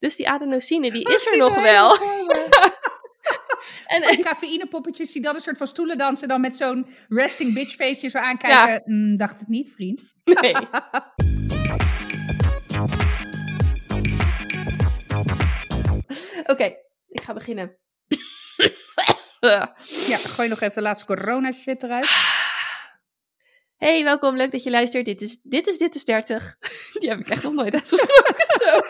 [0.00, 1.96] Dus die adenosine, die Oh, is er nog wel.
[3.86, 6.28] En, Die cafeïnepoppetjes die dan een soort van stoelen dansen.
[6.28, 8.82] Dan met zo'n resting bitch feestje zo aankijken.
[8.84, 10.02] Mm, dacht het niet, vriend.
[10.24, 10.54] nee.
[16.46, 16.64] Oké,
[17.08, 17.76] ik ga beginnen.
[19.40, 22.08] Ja, gooi nog even de laatste corona shit eruit.
[23.76, 24.36] Hey, welkom.
[24.36, 25.04] Leuk dat je luistert.
[25.04, 26.56] Dit is Dit is, dit is 30.
[27.00, 28.44] Die heb ik echt nog nooit uitgesproken.
[28.58, 28.80] Zo.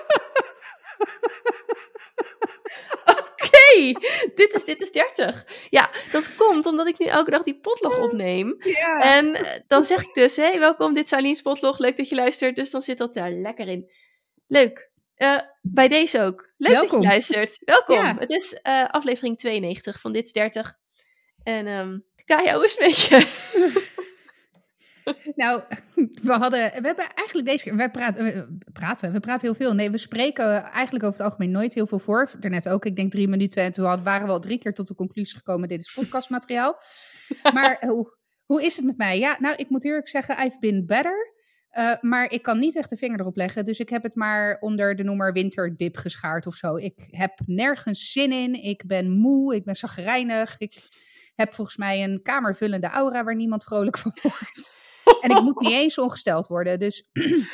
[3.05, 3.93] Oké,
[4.35, 5.47] dit is Dit is 30.
[5.71, 8.57] Ja, dat komt omdat ik nu elke dag die potlog opneem.
[8.59, 9.03] Ja.
[9.03, 11.79] En eh, dan zeg ik dus, hey, welkom, dit is Aline Potlog.
[11.79, 12.57] Leuk dat je luistert.
[12.57, 13.91] Dus dan zit dat daar lekker in.
[14.47, 14.91] Leuk.
[15.15, 16.51] Eh, bij deze ook.
[16.57, 17.03] Leuk dat Welkom.
[17.03, 17.59] je luistert.
[17.65, 17.97] Welkom.
[17.97, 18.17] Ja.
[18.19, 20.75] Het is eh, aflevering 92 van Dit is 30.
[21.43, 21.99] En ehm
[22.31, 23.19] Kaya, hoe is het met je?
[25.35, 25.63] Nou,
[26.23, 29.75] we hadden, we hebben eigenlijk deze keer, wij praten, we praten, we praten heel veel.
[29.75, 32.31] Nee, we spreken eigenlijk over het algemeen nooit heel veel voor.
[32.41, 33.63] Daarnet ook, ik denk drie minuten.
[33.63, 36.77] En toen waren we al drie keer tot de conclusie gekomen, dit is podcastmateriaal.
[37.55, 39.19] Maar hoe, hoe is het met mij?
[39.19, 41.39] Ja, nou, ik moet eerlijk zeggen, I've been better.
[41.71, 43.65] Eh, maar ik kan niet echt de vinger erop leggen.
[43.65, 46.77] Dus ik heb het maar onder de noemer winterdip geschaard of zo.
[46.77, 48.63] Ik heb nergens zin in.
[48.63, 49.55] Ik ben moe.
[49.55, 50.55] Ik ben zagrijnig.
[50.59, 50.83] Ik
[51.41, 54.89] heb volgens mij een kamervullende aura waar niemand vrolijk van wordt.
[55.21, 56.79] En ik moet niet eens ongesteld worden.
[56.79, 57.05] Dus,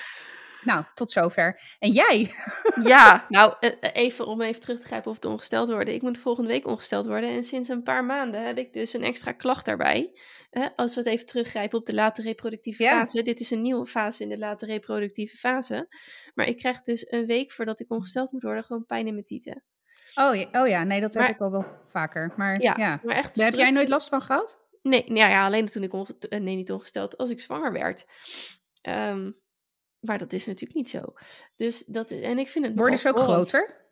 [0.64, 1.60] nou, tot zover.
[1.78, 2.30] En jij?
[2.82, 5.94] Ja, nou, eh, eh, even om even terug te grijpen of het ongesteld worden.
[5.94, 7.30] Ik moet volgende week ongesteld worden.
[7.30, 10.10] En sinds een paar maanden heb ik dus een extra klacht daarbij.
[10.74, 12.90] Als we het even teruggrijpen op de late reproductieve Ja.
[12.90, 13.22] fase.
[13.22, 15.88] Dit is een nieuwe fase in de late reproductieve fase.
[16.34, 19.24] Maar ik krijg dus een week voordat ik ongesteld moet worden gewoon pijn in mijn
[19.24, 19.64] tieten.
[20.14, 22.32] Oh ja, oh ja nee, dat heb Maar- ik al wel vaker.
[22.36, 23.00] Maar Ja, ja.
[23.04, 24.68] Maar echt Daar heb jij nooit last van gehad?
[24.82, 28.06] Nee, nou ja, alleen toen ik onge- eh, nee, niet ongesteld, als ik zwanger werd.
[28.82, 29.30] Ehm,
[30.00, 31.02] maar dat is natuurlijk niet zo.
[31.56, 33.84] Dus dat is, en ik vind het Worden ze ook groter?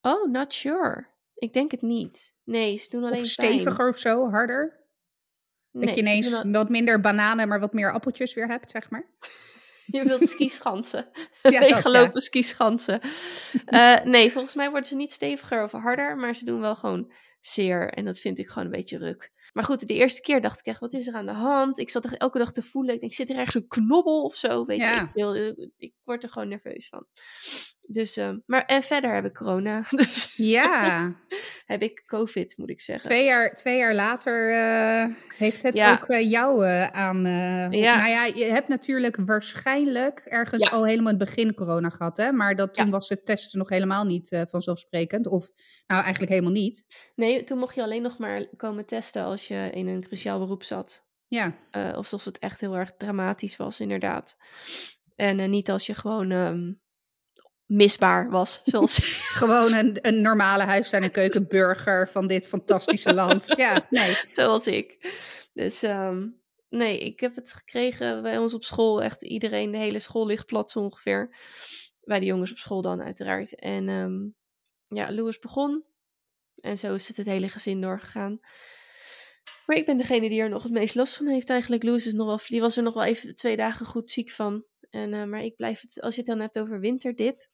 [0.00, 1.06] Oh, not sure.
[1.34, 2.34] Ik denk het niet.
[2.44, 3.52] Nee, ze doen alleen Of pijn.
[3.52, 4.82] steviger of zo, harder?
[5.70, 8.90] Nee, dat je ineens al- wat minder bananen, maar wat meer appeltjes weer hebt, zeg
[8.90, 9.06] maar.
[9.86, 11.08] Je wilt skischansen.
[11.42, 13.00] Ja, Ja, Leeggelopen skischansen.
[13.64, 17.12] Eh, nee, volgens mij worden ze niet steviger of harder, maar ze doen wel gewoon
[17.40, 17.88] zeer.
[17.92, 19.32] En dat vind ik gewoon een beetje ruk.
[19.52, 21.78] Maar goed, de eerste keer dacht ik echt, wat is er aan de hand?
[21.78, 22.94] Ik zat echt elke dag te voelen.
[22.94, 24.64] Ik denk, zit er ergens een knobbel of zo?
[24.64, 24.94] Weet Ja.
[24.94, 25.34] je, ik, veel.
[25.34, 27.06] Eh, ik word er gewoon nerveus van.
[27.86, 29.82] Dus, ehm, maar en verder heb ik corona.
[29.90, 31.12] Dus Ja,
[31.66, 33.04] heb ik covid, moet ik zeggen.
[33.04, 35.92] twee jaar, twee jaar later eh, heeft het Ja.
[35.92, 37.24] ook eh, jou eh, aan...
[37.70, 37.96] Ja.
[37.96, 40.70] Nou ja, je hebt natuurlijk waarschijnlijk ergens Ja.
[40.70, 42.32] al helemaal het begin corona gehad, hè?
[42.32, 42.90] Maar dat, toen Ja.
[42.90, 45.26] was het testen nog helemaal niet vanzelfsprekend.
[45.26, 45.50] Of
[45.86, 46.84] nou, eigenlijk helemaal niet.
[47.14, 50.62] Nee, toen mocht je alleen nog maar komen testen als je in een cruciaal beroep
[50.62, 51.04] zat.
[51.28, 51.54] Ja,
[51.94, 54.36] alsof het echt heel erg dramatisch was, inderdaad.
[55.16, 56.72] En niet als je gewoon ehm,
[57.66, 58.98] misbaar was, zoals...
[59.40, 63.46] gewoon een, een normale huistuin- en keukenburger van dit fantastische land.
[63.56, 64.18] Ja, nee.
[64.32, 65.12] zoals ik.
[65.52, 66.28] Dus ehm,
[66.68, 69.02] nee, ik heb het gekregen bij ons op school.
[69.02, 71.36] Echt iedereen, de hele school ligt plat zo ongeveer.
[72.00, 73.54] Bij de jongens op school dan uiteraard.
[73.54, 74.28] En ehm,
[74.98, 75.84] ja, Louis begon.
[76.60, 78.40] En zo is het het hele gezin doorgegaan.
[79.66, 81.82] Maar ik ben degene die er nog het meest last van heeft eigenlijk.
[81.82, 84.64] Louis is nog wel, die was er nog wel even twee dagen goed ziek van.
[84.90, 87.48] En, eh, maar ik blijf het, als je het dan hebt over winterdip.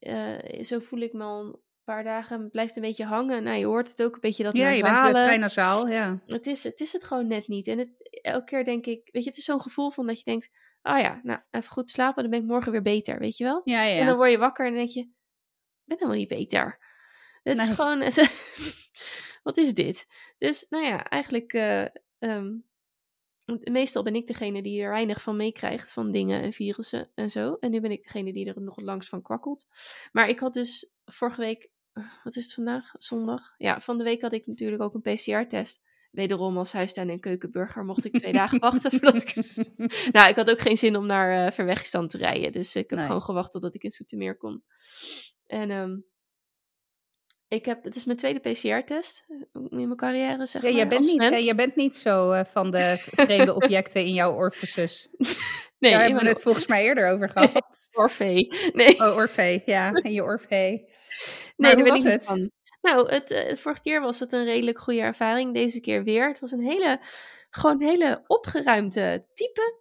[0.00, 2.40] Eh, zo voel ik me al een paar dagen.
[2.42, 3.42] Het blijft een beetje hangen.
[3.42, 5.24] Nou, je hoort het ook een beetje dat Ja, je bent nasale.
[5.24, 6.22] vrij nasaal, ja.
[6.26, 7.66] Het is, het is het gewoon net niet.
[7.66, 7.90] En het,
[8.22, 10.50] elke keer denk ik, weet je, het is zo'n gevoel van dat je denkt,
[10.82, 13.60] oh ja, nou, even goed slapen, dan ben ik morgen weer beter, weet je wel?
[13.64, 14.16] Ja, En dan ja.
[14.16, 15.08] word je wakker en dan denk je, ik
[15.84, 16.78] ben helemaal niet beter.
[17.42, 17.98] Het is gewoon,
[19.42, 20.06] wat is dit?
[20.38, 21.86] Dus, nou ja, eigenlijk, eh,
[22.18, 22.52] ehm,
[23.70, 27.54] meestal ben ik degene die er weinig van meekrijgt, van dingen en virussen en zo.
[27.60, 29.66] En nu ben ik degene die er nog het langst van kwakkelt.
[30.12, 32.90] Maar ik had dus vorige week, eh, wat is het vandaag?
[32.98, 33.54] Zondag?
[33.56, 35.80] Ja, van de week had ik natuurlijk ook een PCR-test.
[36.10, 39.34] Wederom als huistuin- en keukenburger mocht ik twee dagen wachten voordat ik...
[40.12, 42.52] Nou, ik had ook geen zin om naar eh Verwegistan te rijden.
[42.52, 43.06] Dus ik heb Nee.
[43.06, 44.64] gewoon gewacht totdat ik in Soetermeer kon.
[45.46, 45.96] En ehm,
[47.50, 50.76] ik heb, het is mijn tweede PCR-test in mijn carrière, zeg Ja, maar.
[50.78, 54.34] jij, bent niet, eh, jij bent niet zo eh, van de vreemde objecten in jouw
[54.34, 55.08] orpheus.
[55.78, 57.88] nee, Daar hebben we het volgens mij eerder over gehad.
[57.92, 58.70] Orfee.
[58.72, 59.92] Nee, Oh, Orfee, ja.
[60.02, 60.70] En je Orfee.
[60.70, 60.86] nee
[61.56, 62.24] maar daar hoe ben was ik het?
[62.24, 62.50] van.
[62.80, 65.54] Nou, het, eh, vorige keer was het een redelijk goede ervaring.
[65.54, 66.28] Deze keer weer.
[66.28, 67.00] Het was een hele,
[67.50, 69.78] gewoon een hele opgeruimde type.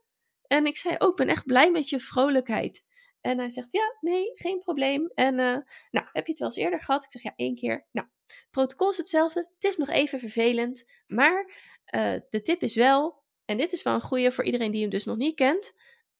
[0.47, 2.83] En ik zei ook, ik ben echt blij met je vrolijkheid.
[3.21, 5.11] En hij zegt, ja, nee, geen probleem.
[5.13, 5.57] En, eh,
[5.91, 7.03] nou, heb je het wel eens eerder gehad?
[7.03, 7.87] Ik zeg, ja, één keer.
[7.91, 8.07] Nou,
[8.49, 9.49] protocol is hetzelfde.
[9.53, 10.91] Het is nog even vervelend.
[11.07, 11.53] Maar
[11.85, 14.89] eh, de tip is wel, en dit is wel een goede voor iedereen die hem
[14.89, 15.73] dus nog niet kent.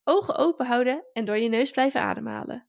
[0.04, 2.68] Ogen open houden en door je neus blijven ademhalen.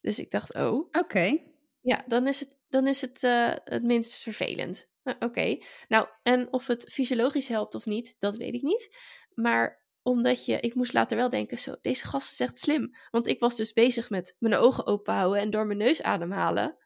[0.00, 1.38] Dus ik dacht, oh, Oké.
[1.80, 4.88] ja, dan is het, dan is het eh, het minst vervelend.
[5.02, 5.58] Nou, Oké,
[5.88, 8.96] nou, en of het fysiologisch helpt of niet, dat weet ik niet.
[9.34, 12.96] Maar omdat je, ik moest later wel denken, zo, deze gast is echt slim.
[13.10, 16.76] Want ik was dus bezig met mijn ogen open houden en door mijn neus ademhalen.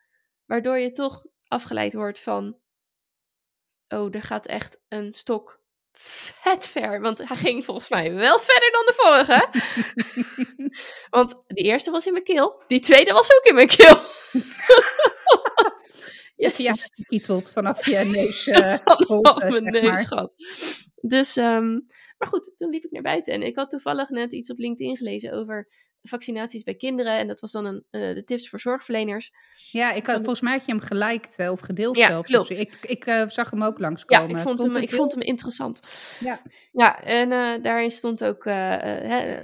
[0.47, 2.59] Waardoor je toch afgeleid wordt van,
[3.89, 5.61] oh, er gaat echt een stok
[5.93, 7.01] vet ver.
[7.01, 9.49] Want hij ging volgens mij wel verder dan de vorige.
[11.19, 13.97] Want de eerste was in mijn keel, die tweede was ook in mijn keel.
[16.39, 18.45] Ja, gekieteld vanaf je neus.
[19.07, 20.07] holte, mijn zeg neus maar.
[20.07, 20.35] gehad.
[21.01, 21.71] Dus, ehm,
[22.19, 24.97] maar goed, toen liep ik naar buiten en ik had toevallig net iets op LinkedIn
[24.97, 25.69] gelezen over
[26.03, 27.19] vaccinaties bij kinderen.
[27.19, 29.31] En dat was dan een, eh, de tips voor zorgverleners.
[29.71, 32.29] Ja, ik had, volgens mij had je hem geliked eh, of gedeeld Ja, zelfs.
[32.29, 32.49] klopt.
[32.49, 34.31] Dus ik ik zag hem ook Ja, langskomen.
[34.31, 35.81] ik vond, hem, ik heel- vond hem interessant.
[36.21, 36.43] Ja.
[36.73, 39.41] Ja, en daarin stond ook hè,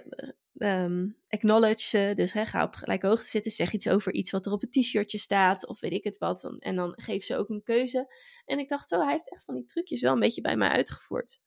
[0.57, 4.47] ehm, acknowledge, eh, dus hè, ga op gelijke hoogte zitten, zeg iets over iets wat
[4.47, 6.57] er op het t-shirtje staat, of weet ik het wat.
[6.59, 8.15] En dan geeft ze ook een keuze.
[8.45, 10.69] En ik dacht zo, hij heeft echt van die trucjes wel een beetje bij mij
[10.69, 11.39] uitgevoerd.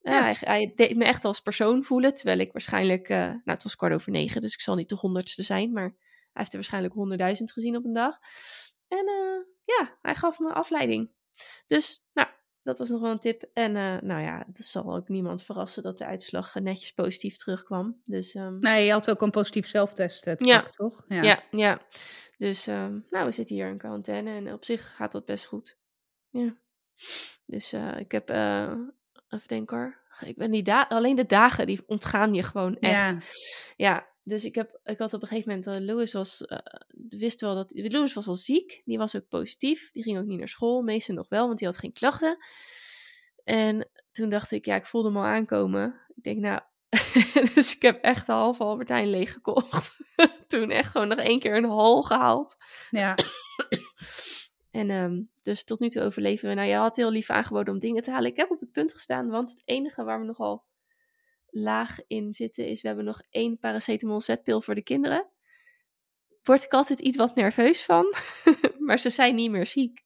[0.00, 0.22] Ja, Ja.
[0.22, 3.76] hij, hij deed me echt als persoon voelen, terwijl ik waarschijnlijk, eh, nou het was
[3.76, 6.94] kwart over negen, dus ik zal niet de honderdste zijn, maar hij heeft er waarschijnlijk
[6.94, 8.18] honderdduizend gezien op een dag.
[8.88, 11.10] En eh, ja, hij gaf me afleiding.
[11.66, 12.28] Dus, nou,
[12.62, 13.44] dat was nog wel een tip.
[13.52, 17.36] En eh, nou ja, het zal ook niemand verrassen dat de uitslag eh, netjes positief
[17.36, 18.00] terugkwam.
[18.04, 20.54] Dus ehm, Nee, je had ook een positief zelftest te Ja.
[20.56, 21.04] pakken, toch?
[21.08, 21.42] ja.
[21.50, 21.80] ja,
[22.38, 25.78] Dus ehm, nou, we zitten hier in quarantaine en op zich gaat dat best goed.
[26.30, 26.56] Ja.
[27.46, 28.72] Dus eh, ik heb, eh,
[29.28, 29.98] even denken hoor.
[30.24, 32.92] Ik ben die da alleen de dagen, die ontgaan je gewoon echt.
[32.92, 33.18] Ja.
[33.76, 36.58] Ja, dus ik, heb, ik had op een gegeven moment, uh, Louis was, uh,
[37.08, 40.38] wist wel dat, Louis was al ziek, die was ook positief, die ging ook niet
[40.38, 42.36] naar school, meestal nog wel, want die had geen klachten.
[43.44, 46.00] En toen dacht ik, ja, ik voelde hem al aankomen.
[46.16, 46.60] Ik denk, nou,
[47.54, 49.96] dus ik heb echt de halve Albertijn leeg gekocht.
[50.48, 52.56] toen echt gewoon nog één keer een hal gehaald.
[52.90, 53.14] ja.
[54.70, 56.54] En um, dus tot nu toe overleven we.
[56.54, 58.30] Nou, je had heel lief aangeboden om dingen te halen.
[58.30, 60.64] Ik heb op het punt gestaan, want het enige waar we nogal
[61.50, 65.30] laag in zitten is, we hebben nog één paracetamol zetpil voor de kinderen.
[66.42, 68.14] Word ik altijd iets wat nerveus van,
[68.86, 70.00] maar ze zijn niet meer ziek.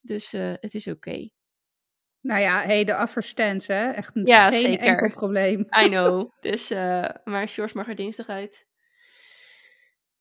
[0.00, 1.08] Dus uh, het is oké.
[1.08, 1.32] Okay.
[2.20, 3.90] Nou ja, hey, de afverstands, hè?
[3.90, 4.86] Echt een, ja, geen zeker.
[4.86, 5.60] enkel probleem.
[5.60, 6.30] I know.
[6.40, 8.66] Dus, uh, maar George mag er dinsdag uit.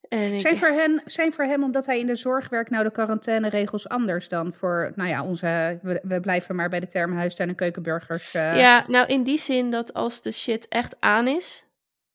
[0.01, 0.39] En ik...
[0.39, 3.89] zijn, voor hen, zijn voor hem, omdat hij in de zorg werkt, nou de quarantaineregels
[3.89, 7.55] anders dan voor, nou ja, onze, we, we blijven maar bij de term huistuin- en
[7.55, 8.33] keukenburgers.
[8.33, 8.59] Uh...
[8.59, 11.65] Ja, nou in die zin dat als de shit echt aan is,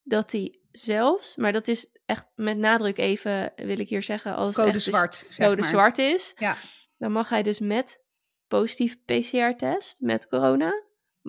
[0.02, 4.54] dat hij zelfs, maar dat is echt met nadruk even, wil ik hier zeggen, als
[4.54, 5.70] code echt zwart, dus code maar.
[5.70, 6.56] zwart is, ja.
[6.98, 8.00] dan mag hij dus met
[8.48, 10.82] positief PCR-test, met corona,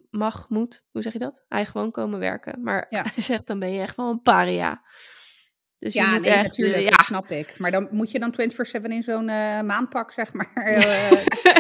[0.10, 1.46] mag, moet, hoe zeg je dat?
[1.48, 2.62] Hij gewoon komen werken.
[2.62, 3.02] Maar ja.
[3.14, 4.82] hij zegt, dan ben je echt wel een paria.
[5.83, 6.89] Dus ja, nee, echt, natuurlijk, uh, ja.
[6.89, 7.59] dat snap ik.
[7.59, 8.33] Maar dan moet je dan
[8.81, 10.51] 24-7 in zo'n uh, maanpak, zeg maar.
[10.56, 11.12] Uh,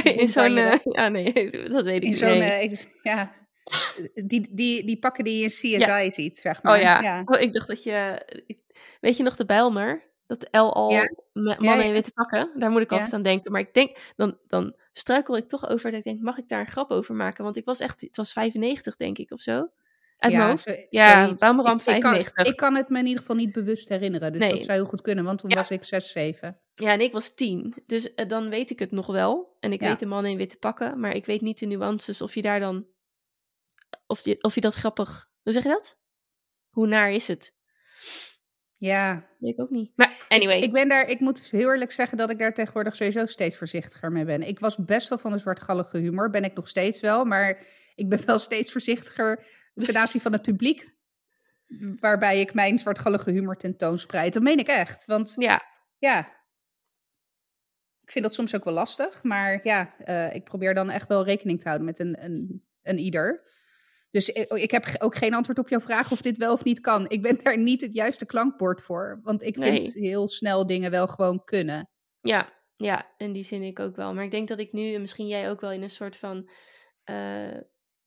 [0.21, 0.53] in zo'n,
[0.83, 1.33] ja nee,
[1.75, 2.17] dat weet ik in niet.
[2.17, 2.79] Zo'n, nee.
[3.01, 3.31] ja,
[4.13, 6.09] die, die, die pakken die je in CSI ja.
[6.09, 6.75] ziet, zeg maar.
[6.75, 7.01] Oh ja.
[7.01, 7.21] ja.
[7.25, 8.25] Oh, ik dacht dat je,
[8.99, 10.11] weet je nog de Bijlmer?
[10.27, 12.51] Dat L al mannen in witte pakken.
[12.55, 13.51] Daar moet ik altijd aan denken.
[13.51, 16.59] Maar ik denk, dan, dan struikel ik toch over dat ik denk, mag ik daar
[16.59, 17.43] een grap over maken?
[17.43, 19.67] Want ik was echt, het was 95 denk ik of zo.
[20.23, 20.69] Uit ja, hoofd.
[20.69, 22.33] Zo, ja, Bouwmeram ik, ik, 95.
[22.33, 24.31] kan, ik kan het me in ieder geval niet bewust herinneren.
[24.31, 24.51] Dus nee.
[24.51, 25.55] dat zou heel goed kunnen, want toen ja.
[25.55, 26.59] was ik 6, 7.
[26.75, 27.73] Ja, en ik was 10.
[27.85, 29.57] Dus uh, dan weet ik het nog wel.
[29.59, 29.87] En ik Ja.
[29.87, 30.99] weet de mannen in witte pakken.
[30.99, 32.85] Maar ik weet niet de nuances of je daar dan...
[34.07, 35.29] Of je, of je dat grappig...
[35.41, 35.97] Hoe zeg je dat?
[36.69, 37.55] Hoe naar is het?
[38.71, 39.27] Ja.
[39.39, 39.91] Weet ik ook niet.
[39.95, 40.57] Maar anyway.
[40.57, 43.57] Ik, ik, ben daar, ik moet heel eerlijk zeggen dat ik daar tegenwoordig sowieso steeds
[43.57, 44.47] voorzichtiger mee ben.
[44.47, 47.25] Ik was best wel van de zwartgallige humor, ben ik nog steeds wel.
[47.25, 47.63] Maar
[47.95, 49.45] ik ben wel steeds voorzichtiger
[49.85, 50.91] ten aanzien van het publiek.
[51.99, 54.33] Waarbij ik mijn zwartgallige humor tentoonspreid.
[54.33, 55.05] Dat meen ik echt.
[55.05, 55.61] Want ja,
[55.97, 56.43] ja
[58.03, 59.23] ik vind dat soms ook wel lastig.
[59.23, 62.97] Maar ja, uh, ik probeer dan echt wel rekening te houden met een, een, een
[62.97, 63.51] ieder.
[64.11, 66.79] Dus ik, ik, heb ook geen antwoord op jouw vraag of dit wel of niet
[66.79, 67.09] kan.
[67.09, 69.19] Ik ben daar niet het juiste klankbord voor.
[69.23, 70.09] Want ik vind nee.
[70.09, 71.89] heel snel dingen wel gewoon kunnen.
[72.21, 74.13] Ja, ja, in die zin ik ook wel.
[74.13, 76.49] Maar ik denk dat ik nu, en misschien jij ook wel, in een soort van
[77.09, 77.57] uh,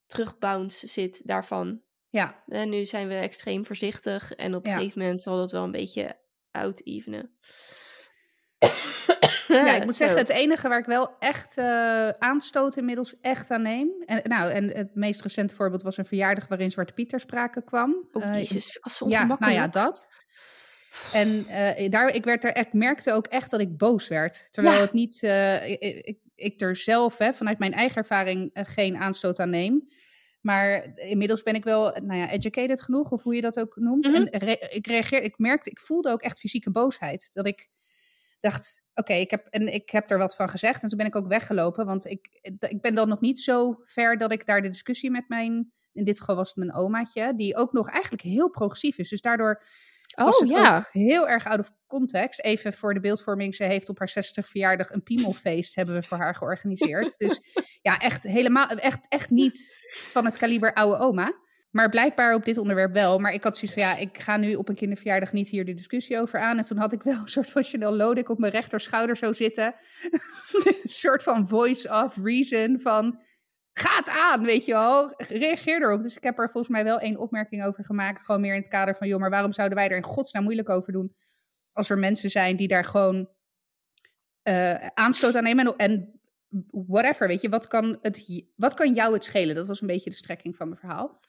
[0.07, 1.81] terugbounce zit daarvan.
[2.09, 2.43] Ja.
[2.49, 4.33] En nu zijn we extreem voorzichtig.
[4.33, 4.77] En op een ja.
[4.77, 6.17] gegeven moment zal dat wel een beetje
[6.51, 7.31] out-evenen.
[9.49, 13.63] Ja, ik moet zeggen, het enige waar ik wel echt uh, aanstoot inmiddels echt aan
[13.63, 13.89] neem.
[14.07, 17.63] En, nou, en het meest recente voorbeeld was een verjaardag waarin Zwarte Piet ter sprake
[17.65, 18.09] kwam.
[18.13, 20.11] Oh, jezus, was zo ja, nou ja, dat.
[21.13, 24.53] En uh, daar, ik, werd er, ik merkte ook echt dat ik boos werd.
[24.53, 24.81] Terwijl ja.
[24.81, 29.39] het niet, uh, ik, ik, ik, er zelf hè, vanuit mijn eigen ervaring geen aanstoot
[29.39, 29.85] aan neem.
[30.41, 34.07] Maar inmiddels ben ik wel, nou ja, educated genoeg, of hoe je dat ook noemt.
[34.07, 34.15] Mhm.
[34.15, 37.31] En re- ik reageer, ik merkte, ik voelde ook echt fysieke boosheid.
[37.33, 37.69] Dat ik
[38.41, 40.83] dacht, oké, ik heb en ik heb er wat van gezegd.
[40.83, 42.29] En toen ben ik ook weggelopen, want ik,
[42.69, 46.05] ik ben dan nog niet zo ver dat ik daar de discussie met mijn, in
[46.05, 49.09] dit geval was het mijn omaatje, die ook nog eigenlijk heel progressief is.
[49.09, 49.63] Dus daardoor
[50.25, 50.77] was Oh het ja.
[50.77, 52.41] ook heel erg out of context.
[52.41, 56.19] Even voor de beeldvorming, ze heeft op haar 60 verjaardag een piemelfeest hebben we voor
[56.19, 57.15] haar georganiseerd.
[57.27, 57.41] Dus
[57.83, 59.81] ja, echt helemaal, echt, echt niet
[60.11, 61.33] van het kaliber oude oma.
[61.71, 63.19] Maar blijkbaar op dit onderwerp wel.
[63.19, 65.75] Maar ik had zoiets van, ja, ik ga nu op een kinderverjaardag niet hier de
[65.75, 66.59] discussie over aan.
[66.59, 69.75] En toen had ik wel een soort van Chanel Lodek op mijn rechterschouder zo zitten.
[70.65, 73.21] een soort van voice of reason van,
[73.79, 75.15] ga het aan, weet je wel.
[75.17, 76.03] Reageer erop.
[76.03, 78.25] Dus ik heb er volgens mij wel één opmerking over gemaakt.
[78.25, 80.69] Gewoon meer in het kader van, joh, maar waarom zouden wij er in godsnaam moeilijk
[80.69, 81.15] over doen?
[81.73, 83.29] Als er mensen zijn die daar gewoon
[84.43, 85.67] eh, aanstoot aan nemen.
[85.67, 86.21] En, en
[86.71, 89.55] whatever, weet je, wat kan, het, wat kan jou het schelen?
[89.55, 91.21] Dat was een beetje de strekking van mijn verhaal.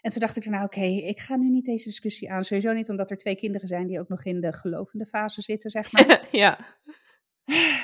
[0.00, 2.44] En toen dacht ik, nou oké, ik ga nu niet deze discussie aan.
[2.44, 5.70] Sowieso niet omdat er twee kinderen zijn die ook nog in de gelovende fase zitten,
[5.70, 6.28] zeg maar.
[6.30, 6.58] ja.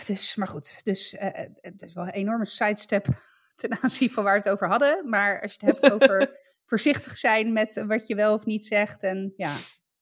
[0.07, 3.07] dus, maar goed, dus eh, het is wel een enorme sidestep
[3.61, 5.09] ten aanzien van waar we het over hadden.
[5.09, 6.39] Maar als je het hebt over
[6.71, 9.03] voorzichtig zijn met wat je wel of niet zegt.
[9.03, 9.57] En ja,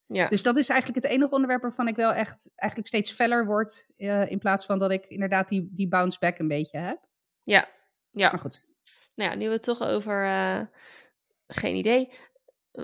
[0.07, 0.29] Ja.
[0.29, 3.87] dus dat is eigenlijk het enige onderwerp waarvan ik wel echt eigenlijk steeds feller word.
[3.97, 6.99] eh, in plaats van dat ik inderdaad die, die bounce back een beetje heb.
[7.43, 7.69] ja.
[8.11, 8.31] Ja.
[8.31, 8.67] Maar goed.
[9.15, 10.25] Nou ja, nu we het toch over...
[10.25, 10.61] eh,
[11.47, 12.13] geen idee.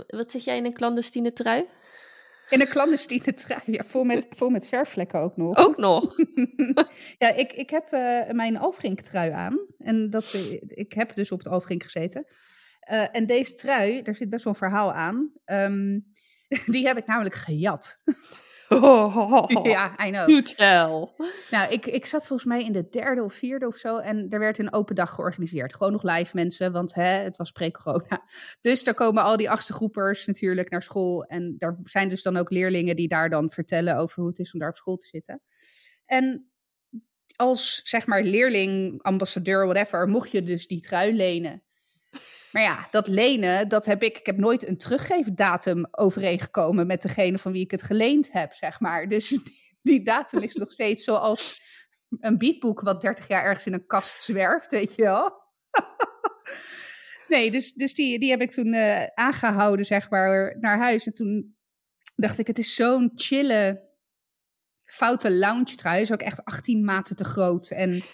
[0.07, 1.69] Wat zit jij in een clandestine trui?
[2.49, 5.57] In een clandestine trui, ja, vol, met, vol met verfvlekken ook nog.
[5.57, 6.17] Ook nog.
[7.19, 9.59] ja, ik, ik heb eh, mijn Alfrink trui aan.
[9.79, 12.27] En dat, eh, ik heb dus op het Alfrink gezeten.
[12.81, 15.33] Eh, en deze trui, daar zit best wel een verhaal aan.
[15.45, 15.99] Ehm,
[16.73, 18.03] die heb ik namelijk gejat.
[19.75, 20.27] ja, I know.
[20.27, 21.27] Do tell.
[21.51, 23.97] Nou, ik, ik zat volgens mij in de derde of vierde of zo.
[23.97, 25.75] En er werd een open dag georganiseerd.
[25.75, 28.23] Gewoon nog live mensen, want hè, het was pre-corona.
[28.61, 31.25] Dus daar komen al die achtste groepers natuurlijk naar school.
[31.25, 34.53] En daar zijn dus dan ook leerlingen die daar dan vertellen over hoe het is
[34.53, 35.41] om daar op school te zitten.
[36.07, 36.49] En
[37.37, 41.64] als zeg maar leerling, ambassadeur, whatever, mocht je dus die trui lenen.
[42.55, 44.19] Maar ja, dat lenen, dat heb ik.
[44.19, 48.81] Ik heb nooit een teruggeefdatum overeengekomen met degene van wie ik het geleend heb, zeg
[48.81, 49.09] maar.
[49.09, 49.39] Dus
[49.83, 51.61] die, datum is nog steeds zoals
[52.21, 55.33] een biedboek wat 30 jaar ergens in een kast zwerft, weet je wel.
[57.29, 61.07] nee, dus, dus die, die heb ik toen eh, aangehouden, zeg maar, naar huis.
[61.07, 61.57] En toen
[62.17, 63.89] dacht ik, het is zo'n chille,
[64.85, 66.01] foute lounge trui.
[66.01, 67.71] Is ook echt 18 maten te groot.
[67.71, 67.91] En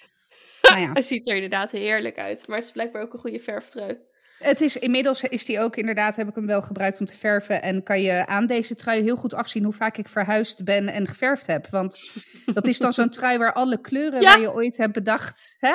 [0.63, 0.93] nou ja.
[0.93, 2.47] Hij ziet er inderdaad heerlijk uit.
[2.47, 4.09] Maar het is blijkbaar ook een goede verftrui.
[4.41, 7.63] Het is inmiddels is die ook inderdaad, heb ik hem wel gebruikt om te verven.
[7.63, 11.09] En kan je aan deze trui heel goed afzien hoe vaak ik verhuisd ben en
[11.09, 11.67] geverfd heb.
[11.69, 12.11] Want
[12.55, 14.33] dat is dan zo'n trui waar alle kleuren Ja.
[14.33, 15.75] waar je ooit hebt bedacht, hè?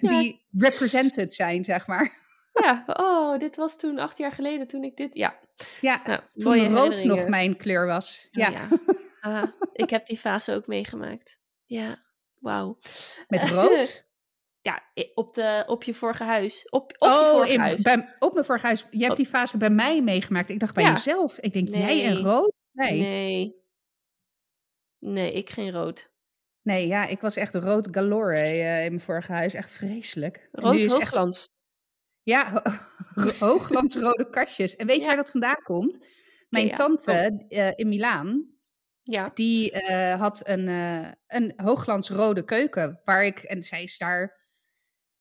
[0.00, 2.16] die represented zijn, zeg maar.
[2.52, 5.10] Ja, oh, dit was toen acht jaar geleden toen ik dit...
[5.12, 5.38] Ja,
[5.80, 8.24] Ja, nou, toen rood nog mijn kleur was.
[8.24, 8.68] Oh, Ja, ja.
[9.20, 9.42] Ah,
[9.72, 11.38] ik heb die fase ook meegemaakt.
[11.64, 12.02] Ja,
[12.38, 12.78] wauw.
[13.28, 14.07] met rood.
[14.60, 14.82] Ja,
[15.14, 16.68] op, de, op je vorige huis.
[16.68, 17.82] Op, op je oh, vorige in, huis.
[17.82, 18.86] bij, op mijn vorige huis.
[18.90, 20.48] Je hebt die fase bij mij meegemaakt.
[20.48, 20.90] Ik dacht bij Ja.
[20.90, 21.38] jezelf.
[21.38, 22.02] Ik denk, jij Nee.
[22.02, 22.52] en rood?
[22.72, 23.00] Nee.
[23.00, 23.00] nee.
[23.00, 23.56] Nee.
[24.98, 26.10] Nee, ik geen rood.
[26.62, 29.54] ja, ik was echt rood galore eh, in mijn vorige huis.
[29.54, 30.48] Echt vreselijk.
[30.52, 31.48] Rood is echt hoogglans.
[32.22, 34.76] Ja, ho- hoogglansrode kastjes.
[34.76, 35.06] En weet je Ja.
[35.06, 36.06] waar dat vandaan komt?
[36.48, 36.74] Mijn ja.
[36.74, 38.50] tante eh, in Milaan,
[39.02, 39.30] Ja.
[39.34, 43.00] die eh, had een, eh een hoogglansrode keuken.
[43.04, 44.36] Waar ik, en zij is daar...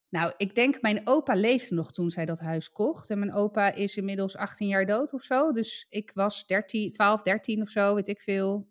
[0.10, 3.10] Nou, ik denk mijn opa leefde nog toen zij dat huis kocht.
[3.10, 5.52] En mijn opa is inmiddels 18 jaar dood of zo.
[5.52, 8.68] Dus ik was 13, 12, 13 of zo, weet ik veel.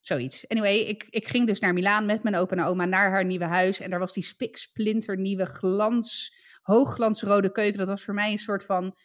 [0.00, 0.48] Zoiets.
[0.48, 3.44] Anyway, ik, ik ging dus naar Milaan met mijn opa en oma naar haar nieuwe
[3.44, 3.80] huis.
[3.80, 7.78] En daar was die spiksplinter nieuwe glans, hoogglansrode keuken.
[7.78, 8.96] Dat was voor mij een soort van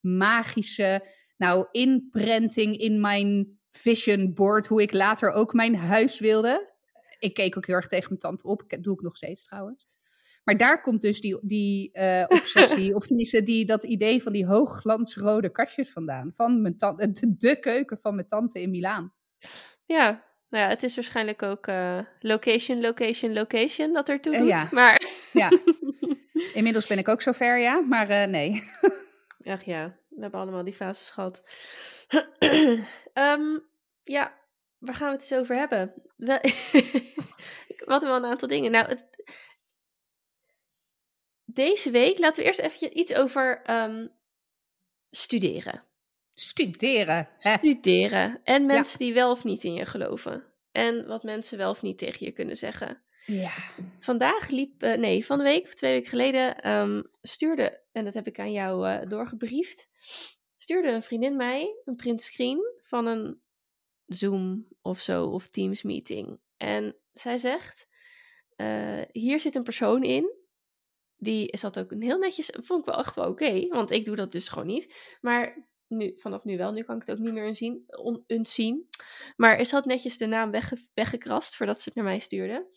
[0.00, 1.06] magische,
[1.36, 4.66] nou, inprenting in mijn vision board.
[4.66, 6.70] Hoe ik later ook mijn huis wilde.
[7.18, 8.64] Ik keek ook heel erg tegen mijn tante op.
[8.66, 9.91] Dat doe ik nog steeds trouwens.
[10.44, 14.46] Maar daar komt dus die, die eh, obsessie, of tenminste die, dat idee van die
[14.46, 16.30] hoogglansrode kastjes vandaan.
[16.34, 19.12] Van mijn tante, de, de keuken van mijn tante in Milaan.
[19.86, 20.30] Ja.
[20.48, 24.48] Nou ja, het is waarschijnlijk ook eh, location, location, location dat ertoe Eh, doet.
[24.48, 24.68] ja.
[24.70, 25.50] Maar, Ja,
[26.54, 27.80] inmiddels ben ik ook zover, ja.
[27.80, 28.62] Maar eh, nee.
[29.44, 31.42] ach ja, we hebben allemaal die fases gehad.
[33.12, 33.58] Ehm,
[34.04, 34.32] ja,
[34.78, 35.92] waar gaan we het eens over hebben?
[36.16, 36.38] We,
[37.66, 38.70] we hadden wel een aantal dingen.
[38.70, 39.04] Nou, het,
[41.54, 44.06] deze week laten we eerst even iets over ehm,
[45.10, 45.84] studeren.
[46.34, 47.28] Studeren.
[47.38, 47.52] Hè?
[47.52, 48.40] Studeren.
[48.44, 50.44] En mensen die wel of niet in je geloven.
[50.72, 53.02] En wat mensen wel of niet tegen je kunnen zeggen.
[53.26, 53.52] Ja.
[53.98, 58.14] Vandaag liep, uh, nee, van de week of twee weken geleden um, stuurde, en dat
[58.14, 59.88] heb ik aan jou uh, doorgebriefd,
[60.56, 63.40] stuurde een vriendin mij een print screen van een
[64.06, 66.40] Zoom of zo, of Teams meeting.
[66.56, 67.88] En zij zegt,
[68.56, 70.41] uh, hier zit een persoon in,
[71.22, 74.32] die zat ook heel netjes, vond ik wel echt wel oké, want ik doe dat
[74.32, 75.16] dus gewoon niet.
[75.20, 78.88] Maar nu, vanaf nu wel, nu kan ik het ook niet meer zien, on, zien.
[79.36, 82.68] Maar is had netjes de naam wegge, weggekrast voordat ze het naar mij stuurde.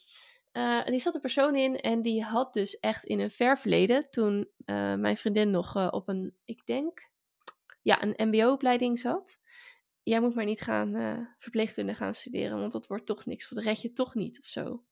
[0.52, 4.10] Uh, die zat een persoon in en die had dus echt in een ver verleden,
[4.10, 7.10] toen uh, mijn vriendin nog uh, op een, ik denk,
[7.82, 9.40] ja, een MBO-opleiding zat.
[10.04, 13.50] Jij moet maar niet gaan verpleegkunde gaan studeren, want dat wordt toch niks.
[13.50, 14.84] Dat red je toch niet of zo.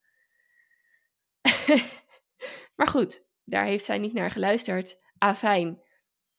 [2.77, 4.97] maar goed, daar heeft zij niet naar geluisterd.
[5.17, 5.81] Afijn,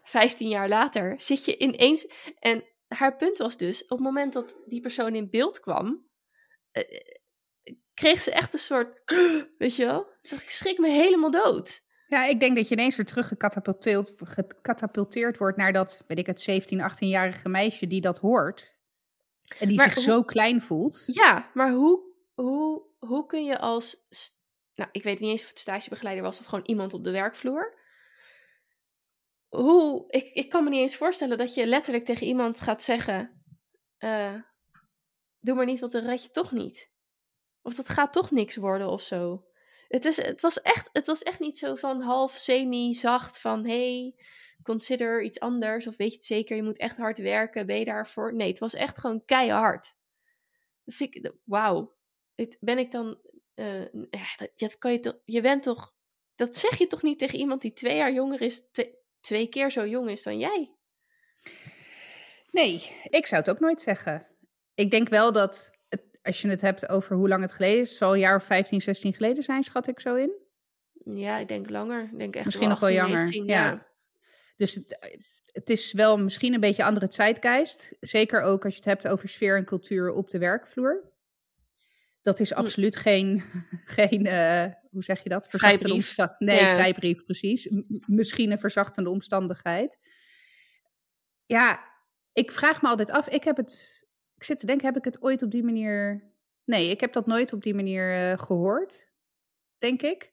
[0.03, 2.07] 15 jaar later zit je ineens.
[2.39, 6.07] En haar punt was dus: op het moment dat die persoon in beeld kwam,
[6.73, 6.83] uh,
[7.95, 9.03] kreeg ze echt een soort.
[9.59, 10.07] Weet je wel?
[10.23, 11.83] Zeg, ik schrik me helemaal dood.
[12.07, 16.41] Ja, ik denk dat je ineens weer terug gecatapulteerd wordt naar dat, weet ik het,
[16.41, 18.75] 17, 18-jarige meisje die dat hoort.
[19.59, 21.03] En die maar zich hoe, zo klein voelt.
[21.07, 22.01] Ja, maar hoe,
[22.35, 24.07] hoe, hoe kun je als.
[24.75, 27.83] Nou, ik weet niet eens of het stagebegeleider was of gewoon iemand op de werkvloer
[29.57, 33.45] hoe, ik, ik kan me niet eens voorstellen dat je letterlijk tegen iemand gaat zeggen:
[33.99, 34.35] uh,
[35.41, 36.93] Doe maar niet, want dan red je toch niet.
[37.63, 39.45] Of dat gaat toch niks worden of zo.
[39.89, 44.15] Het, is, het, was, echt, het was echt niet zo van half semi-zacht van: Hey,
[44.63, 45.87] consider iets anders.
[45.87, 47.67] Of weet je het zeker, je moet echt hard werken.
[47.67, 48.35] Ben je daarvoor?
[48.35, 49.97] Nee, het was echt gewoon keihard.
[51.45, 51.95] Wauw.
[52.61, 53.19] Ben ik dan.
[53.55, 53.81] Uh,
[54.11, 55.95] ja, dat, dat, kan je, toch, je bent toch.
[56.35, 58.63] Dat zeg je toch niet tegen iemand die twee jaar jonger is,
[59.21, 60.75] twee keer zo jong is dan jij.
[62.51, 64.27] Nee, ik zou het ook nooit zeggen.
[64.75, 67.97] Ik denk wel dat het, als je het hebt over hoe lang het geleden is,
[67.97, 70.33] zal een jaar of 15, 16 geleden zijn, schat ik zo in.
[71.05, 72.03] Ja, ik denk langer.
[72.13, 73.35] Ik denk echt misschien nog wel jonger.
[73.35, 73.43] ja.
[73.45, 73.87] ja.
[74.57, 75.19] Dus het,
[75.53, 77.97] het is wel misschien een beetje andere tijdgeist.
[78.01, 81.13] Zeker ook als je het hebt over sfeer en cultuur op de werkvloer.
[82.25, 82.59] Dat is hm.
[82.59, 83.43] absoluut geen,
[83.97, 85.49] geen uh, hoe zeg je dat?
[85.49, 86.41] Verzachtende omstandigheid.
[86.41, 86.75] Nee, ja.
[86.75, 87.71] vrijbrief, precies.
[88.07, 89.99] misschien een verzachtende omstandigheid.
[91.47, 91.85] Ja,
[92.33, 93.29] ik vraag me altijd af.
[93.29, 94.05] Ik heb het,
[94.37, 96.23] ik zit te denken, heb ik het ooit op die manier...
[96.65, 99.09] Nee, ik heb dat nooit op die manier uh, gehoord,
[99.79, 100.33] denk ik.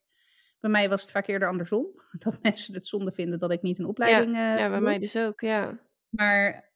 [0.59, 1.85] Bij mij was het vaak eerder andersom.
[2.23, 4.35] Dat mensen het zonde vinden dat ik niet een opleiding...
[4.35, 5.79] Ja, uh, ja bij mij dus ook, ja.
[6.09, 6.70] Maar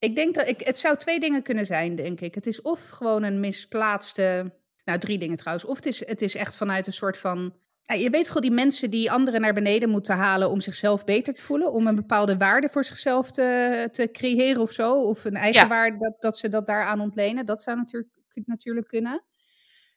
[0.00, 2.34] ik denk dat ik, het zou twee dingen kunnen zijn, denk ik.
[2.34, 4.52] Het is of gewoon een misplaatste.
[4.84, 5.66] Nou, drie dingen trouwens.
[5.66, 7.54] Of het is, het is echt vanuit een soort van.
[7.84, 11.42] Je weet gewoon die mensen die anderen naar beneden moeten halen om zichzelf beter te
[11.42, 11.72] voelen.
[11.72, 15.02] Om een bepaalde waarde voor zichzelf te, te creëren of zo.
[15.02, 17.46] Of een eigen waarde, dat, dat ze dat daaraan ontlenen.
[17.46, 18.12] Dat zou natuurlijk,
[18.44, 19.24] natuurlijk kunnen.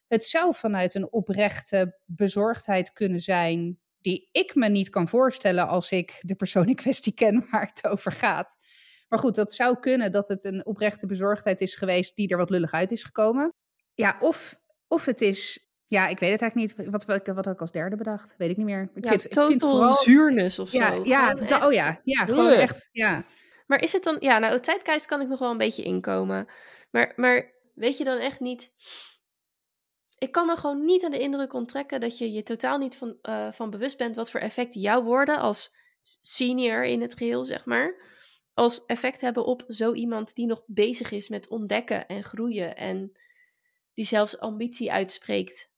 [0.08, 3.80] Het zou vanuit een oprechte bezorgdheid kunnen zijn.
[4.02, 7.88] Die ik me niet kan voorstellen als ik de persoon in kwestie ken waar het
[7.88, 8.58] over gaat.
[9.14, 12.50] Maar goed, dat zou kunnen dat het een oprechte bezorgdheid is geweest die er wat
[12.50, 13.54] lullig uit is gekomen.
[13.94, 16.92] Ja, of, of het is ja, ik weet het eigenlijk niet.
[16.92, 18.36] Wat, wat, wat had ik als derde bedacht?
[18.38, 18.90] Weet ik niet meer.
[18.96, 20.78] Ik ja, vind, ik vind vooral zuurnis of zo.
[20.78, 22.90] Ja, ja oh ja, ja, gewoon echt.
[22.92, 23.26] Ja.
[23.68, 26.48] Maar is het dan, ja, nou, tijdgeist kan ik nog wel een beetje inkomen.
[26.92, 28.72] Maar, maar weet je dan echt niet.
[30.18, 33.18] Ik kan me gewoon niet aan de indruk onttrekken dat je je totaal niet van,
[33.22, 35.76] uh, van bewust bent wat voor effect jouw woorden als
[36.22, 37.96] senior in het geheel, zeg maar,
[38.54, 43.18] als effect hebben op zo iemand die nog bezig is met ontdekken en groeien en
[43.94, 45.72] die zelfs ambitie uitspreekt?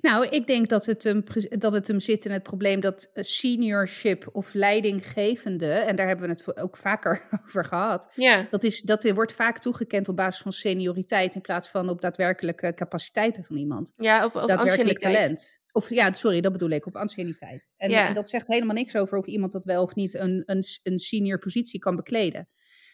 [0.00, 4.28] Nou, ik denk dat het, hem, dat het hem zit in het probleem dat seniorship
[4.32, 8.46] of leidinggevende, en daar hebben we het ook vaker over gehad, ja.
[8.50, 12.74] dat, is, dat wordt vaak toegekend op basis van senioriteit in plaats van op daadwerkelijke
[12.74, 13.92] capaciteiten van iemand.
[13.96, 15.64] Ja, op, op daadwerkelijk talent.
[15.72, 17.68] Of ja, sorry, dat bedoel ik, op anciëniteit.
[17.76, 20.64] En, en, dat zegt helemaal niks over of iemand dat wel of niet een, een,
[20.82, 22.48] een senior positie kan bekleden.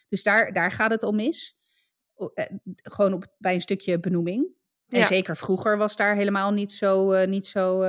[0.09, 1.57] Dus daar, daar gaat het om mis.
[2.35, 2.45] Eh,
[2.83, 4.61] gewoon op, bij een stukje benoeming.
[4.93, 7.89] En zeker vroeger was daar helemaal niet zo, uh, niet zo uh,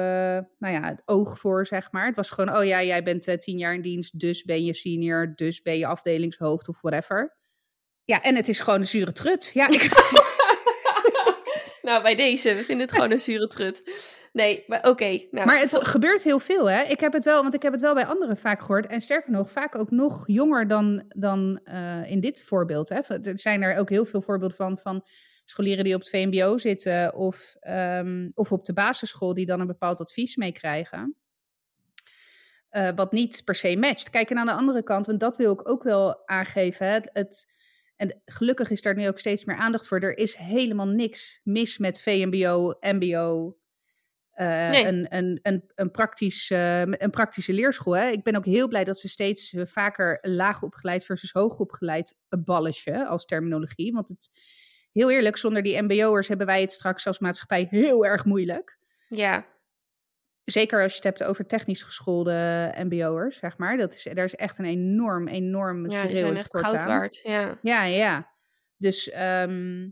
[0.57, 2.05] nou ja, oog voor, zeg maar.
[2.05, 4.73] Het was gewoon, oh ja, jij bent uh, tien jaar in dienst, dus ben je
[4.73, 7.35] senior, dus ben je afdelingshoofd of whatever.
[8.03, 9.51] Ja, en het is gewoon een zure trut.
[9.53, 9.89] Ja, ik...
[11.87, 13.91] nou, bij deze, we vinden het gewoon een zure trut.
[14.33, 15.25] Nee, maar oké.
[15.31, 15.45] nou.
[15.45, 16.83] Maar het gebeurt heel veel, hè?
[16.83, 18.87] Ik heb het wel, want ik heb het wel bij anderen vaak gehoord.
[18.87, 21.59] En sterker nog, vaak ook nog jonger dan, dan
[22.05, 22.89] in dit voorbeeld.
[22.89, 22.99] Hè?
[23.21, 25.03] Er zijn er ook heel veel voorbeelden van, van
[25.43, 29.67] scholieren die op het VMBO zitten of, um, of op de basisschool die dan een
[29.67, 31.15] bepaald advies meekrijgen.
[32.71, 34.09] Uh, wat niet per se matcht.
[34.09, 36.87] Kijk, en aan de andere kant, want dat wil ik ook wel aangeven.
[36.87, 37.53] Hè, het,
[37.95, 39.99] en gelukkig is daar nu ook steeds meer aandacht voor.
[39.99, 43.57] Er is helemaal niks mis met VMBO, MBO,
[44.33, 44.85] eh, Nee.
[44.85, 47.95] een, een, een, een, praktisch, eh, een praktische leerschool.
[47.95, 48.09] Hè?
[48.09, 52.19] Ik ben ook heel blij dat ze steeds eh, vaker laag opgeleid versus hoog opgeleid
[52.29, 53.93] abolischen als terminologie.
[53.93, 54.29] Want het,
[54.93, 58.77] heel eerlijk, zonder die mbo'ers hebben wij het straks als maatschappij heel erg moeilijk.
[59.07, 59.45] Ja,
[60.43, 63.77] Zeker als je het hebt over technisch geschoolde mbo'ers, zeg maar.
[63.77, 66.87] Dat is, daar is echt een enorm, enorm ja die zijn echt goud aan.
[66.87, 67.19] waard.
[67.23, 67.59] Ja.
[67.61, 68.31] Ja, ja.
[68.77, 69.89] Dus, ehm,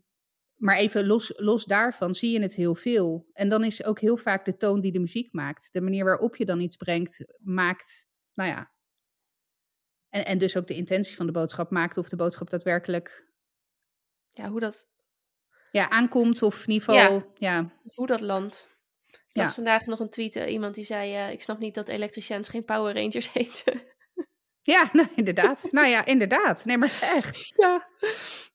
[0.55, 3.29] maar even los, los daarvan zie je het heel veel.
[3.33, 5.73] En dan is ook heel vaak de toon die de muziek maakt.
[5.73, 8.71] De manier waarop je dan iets brengt, maakt, nou ja.
[10.09, 13.30] En, en dus ook de intentie van de boodschap maakt of de boodschap daadwerkelijk
[14.33, 14.87] ja, hoe dat,
[15.71, 16.41] ja, aankomt.
[16.41, 17.69] Of in ieder geval, ja.
[17.93, 18.69] hoe dat landt.
[19.07, 19.43] Ik Ja.
[19.43, 22.49] las vandaag nog een tweet, eh, iemand die zei, eh, ik snap niet dat elektriciëns
[22.49, 23.81] geen Power Rangers heten.
[24.61, 25.67] Ja, nou, inderdaad.
[25.71, 26.65] nou ja, inderdaad.
[26.65, 27.51] Nee, maar echt.
[27.61, 27.87] ja.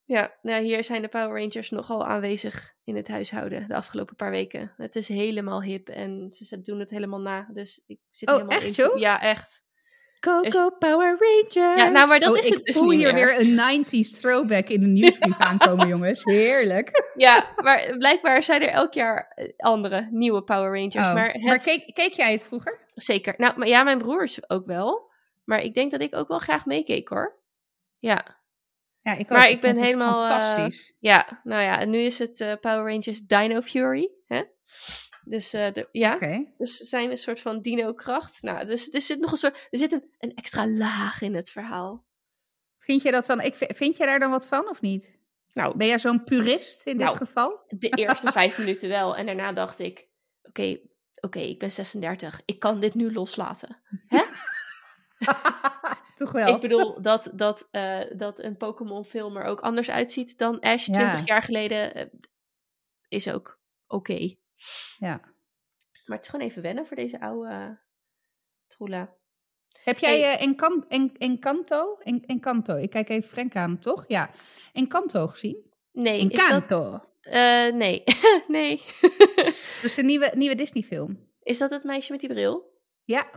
[0.05, 4.31] Ja, nou, hier zijn de Power Rangers nogal aanwezig in het huishouden de afgelopen paar
[4.31, 4.73] weken.
[4.77, 7.49] Het is helemaal hip en ze doen het helemaal na.
[7.53, 8.73] Dus ik zit Oh, helemaal echt in.
[8.75, 8.99] zo?
[8.99, 9.63] Ja, echt.
[10.21, 11.81] Coco Power Rangers.
[11.81, 13.27] Ja, nou, maar dat Oh, is ik het dus voel niet hier meer.
[13.27, 16.25] weer een 90s throwback in de nieuwsbrief aankomen, jongens.
[16.25, 16.91] Heerlijk.
[17.17, 20.95] Ja, maar blijkbaar zijn er elk jaar eh, andere nieuwe Power Rangers.
[21.09, 22.79] Oh, Maar, het, maar keek, keek jij het vroeger?
[22.95, 23.35] zeker.
[23.37, 25.11] Nou, maar ja, mijn broers ook wel.
[25.45, 27.37] Maar ik denk dat ik ook wel graag meekeek hoor.
[27.99, 28.25] Ja,
[29.03, 29.53] Ja, ik Maar ook.
[29.53, 30.93] ik ben helemaal, eh, fantastisch.
[30.99, 31.41] ja.
[31.45, 34.11] Nou ja, en nu is het eh, Power Rangers Dino Fury.
[34.27, 34.43] Hè?
[35.29, 36.17] Dus de, ja,
[36.59, 38.43] dus ze zijn een soort van dino-kracht.
[38.43, 41.51] Nou, dus er zit nog een soort, er zit een, een extra laag in het
[41.51, 42.05] verhaal.
[42.79, 43.41] Vind je dat dan?
[43.41, 45.19] Ik, vind je daar dan wat van of niet?
[45.53, 47.17] Nou, Ben jij zo'n purist in dit Nou.
[47.17, 47.61] geval?
[47.69, 49.17] de eerste vijf minuten wel.
[49.17, 50.09] En daarna dacht ik,
[50.43, 50.79] oké,
[51.21, 52.41] oké, ik ben 36.
[52.45, 53.83] Ik kan dit nu loslaten.
[56.15, 56.55] Toch wel?
[56.55, 60.93] Ik bedoel dat, dat, eh, dat een Pokémon-film er ook anders uitziet dan Ash Ja.
[60.93, 61.95] 20 jaar geleden.
[61.95, 62.07] eh,
[63.09, 64.35] is ook oké.
[64.99, 65.21] Ja.
[66.07, 67.71] Maar het is gewoon even wennen voor deze oude uh,
[68.67, 69.15] Troela.
[69.83, 70.35] Heb jij Hey.
[70.35, 71.97] eh, Encan- En- Encanto?
[71.99, 74.05] En- Encanto, ik kijk even Frank aan, toch?
[74.09, 74.31] Ja.
[74.73, 75.71] Encanto gezien?
[75.93, 77.01] Nee, is dat, Encanto.
[77.21, 78.03] eh, nee.
[78.49, 78.83] nee.
[79.83, 81.29] Dus de nieuwe, nieuwe Disney film.
[81.43, 82.75] is dat het meisje met die bril?
[83.05, 83.31] Ja,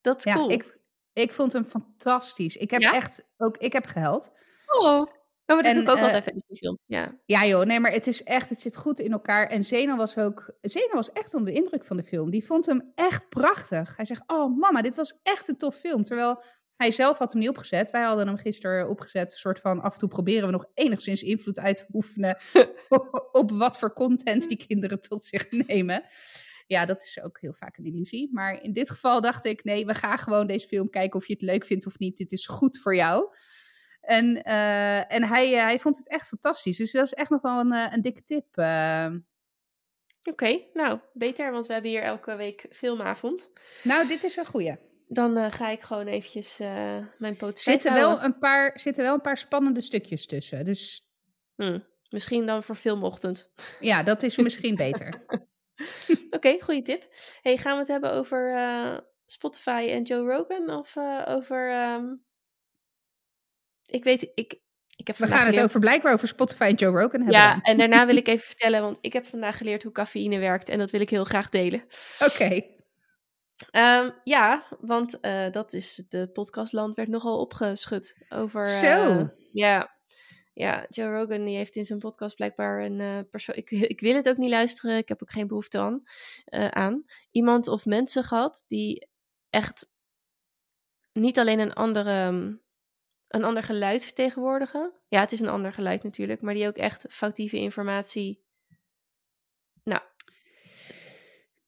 [0.00, 0.50] Dat is ja cool.
[0.50, 0.78] ik,
[1.12, 2.56] ik vond hem fantastisch.
[2.56, 2.90] Ik heb Ja?
[2.92, 4.36] echt ook, ik heb gehuild.
[4.66, 5.06] Oh,
[5.48, 6.78] nou, maar dat En, doe ik ook eh, altijd bij Disney films.
[6.86, 7.18] Ja.
[7.24, 9.46] Ja joh, nee, maar het is echt, het zit goed in elkaar.
[9.46, 12.30] En Zeno was ook, Zeno was echt onder de indruk van de film.
[12.30, 13.96] Die vond hem echt prachtig.
[13.96, 16.04] Hij zegt, oh mama, dit was echt een tof film.
[16.04, 16.42] Terwijl
[16.76, 17.90] hij zelf had hem niet opgezet.
[17.90, 19.32] Wij hadden hem gisteren opgezet.
[19.32, 22.38] Een soort van, af en toe proberen we nog enigszins invloed uit te oefenen
[23.32, 26.04] op wat voor content die kinderen tot zich nemen.
[26.66, 28.28] Ja, dat is ook heel vaak een illusie.
[28.32, 31.32] Maar in dit geval dacht ik, nee, we gaan gewoon deze film kijken of je
[31.32, 32.16] het leuk vindt of niet.
[32.16, 33.28] Dit is goed voor jou.
[34.08, 36.76] En, eh, en hij, eh, hij vond het echt fantastisch.
[36.76, 38.46] Dus dat is echt nog wel een, eh, een dikke tip.
[38.56, 39.06] eh.
[40.22, 43.50] Oké, nou, beter, want we hebben hier elke week filmavond.
[43.82, 44.76] Nou, dit is een goeie.
[45.08, 46.58] Dan ga ik gewoon eventjes
[47.18, 50.64] mijn poten Zitten wel, een paar, zitten wel een paar spannende stukjes tussen.
[50.64, 51.00] Dus
[51.56, 51.78] Hm,
[52.10, 53.50] misschien dan voor filmochtend.
[53.80, 55.24] ja, dat is misschien beter.
[56.36, 57.14] Oké, goede tip.
[57.42, 58.54] Hey, gaan we het hebben over
[59.26, 60.70] Spotify en Joe Rogan?
[60.78, 61.70] Of over...
[61.70, 62.04] ehm,
[63.90, 64.60] Ik weet, ik,
[64.96, 67.38] ik heb We gaan het over blijkbaar over Spotify en Joe Rogan hebben.
[67.40, 70.68] Ja, en daarna wil ik even vertellen, want ik heb vandaag geleerd hoe cafeïne werkt
[70.68, 71.84] en dat wil ik heel graag delen.
[72.24, 72.60] Oké.
[73.70, 78.60] Ehm, ja, want eh, dat is, de podcastland werd nogal opgeschud over...
[78.60, 79.28] eh, Zo.
[79.52, 79.96] ja,
[80.54, 83.56] ja, Joe Rogan die heeft in zijn podcast blijkbaar een eh, persoon...
[83.56, 86.02] Ik, ik wil het ook niet luisteren, ik heb ook geen behoefte aan,
[86.70, 87.04] aan.
[87.30, 89.08] Iemand of mensen gehad die
[89.50, 89.88] echt
[91.12, 92.56] niet alleen een andere...
[93.28, 94.92] Een ander geluid vertegenwoordigen.
[95.08, 98.44] Ja, het is een ander geluid natuurlijk, maar die ook echt foutieve informatie
[99.82, 100.00] nou,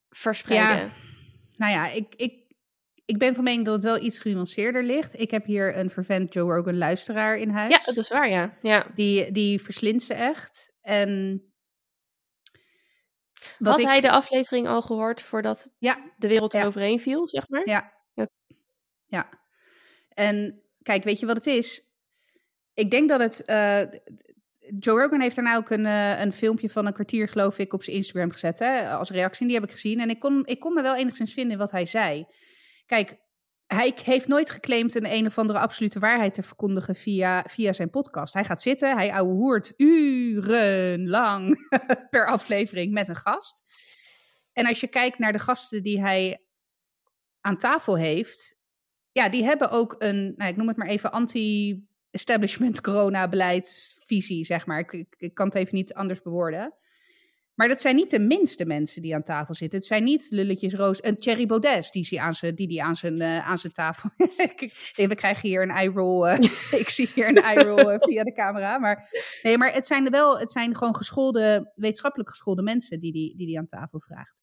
[0.09, 0.93] verspreiden.
[1.57, 2.41] Nou ja, ik, ik,
[3.05, 5.21] ik ben van mening dat het wel iets genuanceerder ligt.
[5.21, 7.71] Ik heb hier een vervent Joe Rogan luisteraar in huis.
[7.71, 8.53] Ja, dat is waar, ja.
[8.63, 8.87] ja.
[8.95, 10.73] Die, die verslindt ze echt.
[10.81, 11.43] En
[13.59, 16.61] wat Had ik, hij de aflevering al gehoord voordat Ja, de wereld Ja.
[16.61, 17.69] eroverheen viel, zeg maar?
[17.69, 17.93] Ja.
[18.15, 18.29] Ja.
[19.07, 19.29] Ja.
[20.09, 21.93] En kijk, weet je wat het is?
[22.75, 23.45] Ik denk dat het.
[23.45, 23.83] eh,
[24.79, 27.83] Joe Rogan heeft daarna ook een, eh, een filmpje van een kwartier, geloof ik, op
[27.83, 28.59] zijn Instagram gezet.
[28.59, 29.41] Hè, als reactie.
[29.41, 30.01] En die heb ik gezien.
[30.01, 32.27] En ik kon, ik kon me wel enigszins vinden in wat hij zei.
[32.87, 33.17] Kijk,
[33.67, 37.91] hij heeft nooit geclaimd een een of andere absolute waarheid te verkondigen via, via zijn
[37.91, 38.35] podcast.
[38.35, 41.69] Hij gaat zitten, hij ouwehoert urenlang
[42.11, 43.63] per aflevering met een gast.
[44.53, 46.45] En als je kijkt naar de gasten die hij
[47.41, 48.60] aan tafel heeft,
[49.13, 54.79] ja, die hebben ook een, nou, ik noem het maar even, anti-establishment corona-beleidsvisie, zeg maar.
[54.79, 56.75] Ik, ik, kan het even niet anders bewoorden.
[57.55, 59.79] Maar dat zijn niet de minste mensen die aan tafel zitten.
[59.79, 62.97] Het zijn niet lulletjes Roos en Thierry Baudet die die aan zijn, die, die aan
[62.97, 64.11] zijn, uh, aan zijn tafel.
[65.09, 66.33] We krijgen hier een eye roll.
[66.33, 66.39] Uh,
[66.81, 68.79] ik zie hier een eye roll uh, via de camera.
[68.79, 69.09] Maar,
[69.43, 73.47] nee, maar het zijn wel, het zijn gewoon geschoolde, wetenschappelijk geschoolde mensen die die, die,
[73.47, 74.43] die aan tafel vraagt.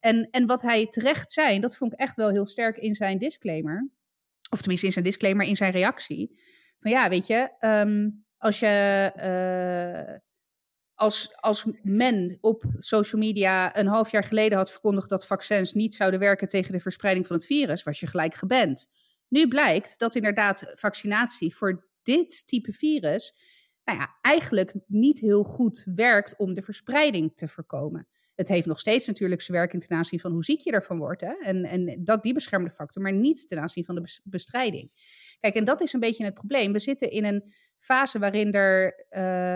[0.00, 3.18] En, en wat hij terecht zei, dat vond ik echt wel heel sterk in zijn
[3.18, 3.88] disclaimer.
[4.50, 6.40] Of tenminste in zijn disclaimer, in zijn reactie.
[6.80, 10.20] Van ja, weet je, um, als je
[10.94, 15.94] als, als men op social media een half jaar geleden had verkondigd dat vaccins niet
[15.94, 18.88] zouden werken tegen de verspreiding van het virus, was je gelijk geband.
[19.28, 23.32] Nu blijkt dat inderdaad vaccinatie voor dit type virus
[23.84, 28.08] nou ja, eigenlijk niet heel goed werkt om de verspreiding te voorkomen.
[28.38, 31.20] Het heeft nog steeds natuurlijk zijn werking ten aanzien van hoe ziek je ervan wordt.
[31.20, 31.34] Hè?
[31.40, 34.90] En, en dat, die beschermde factor, maar niet ten aanzien van de bestrijding.
[35.40, 36.72] Kijk, en dat is een beetje het probleem.
[36.72, 37.44] We zitten in een
[37.78, 39.06] fase waarin er.
[39.10, 39.54] Uh,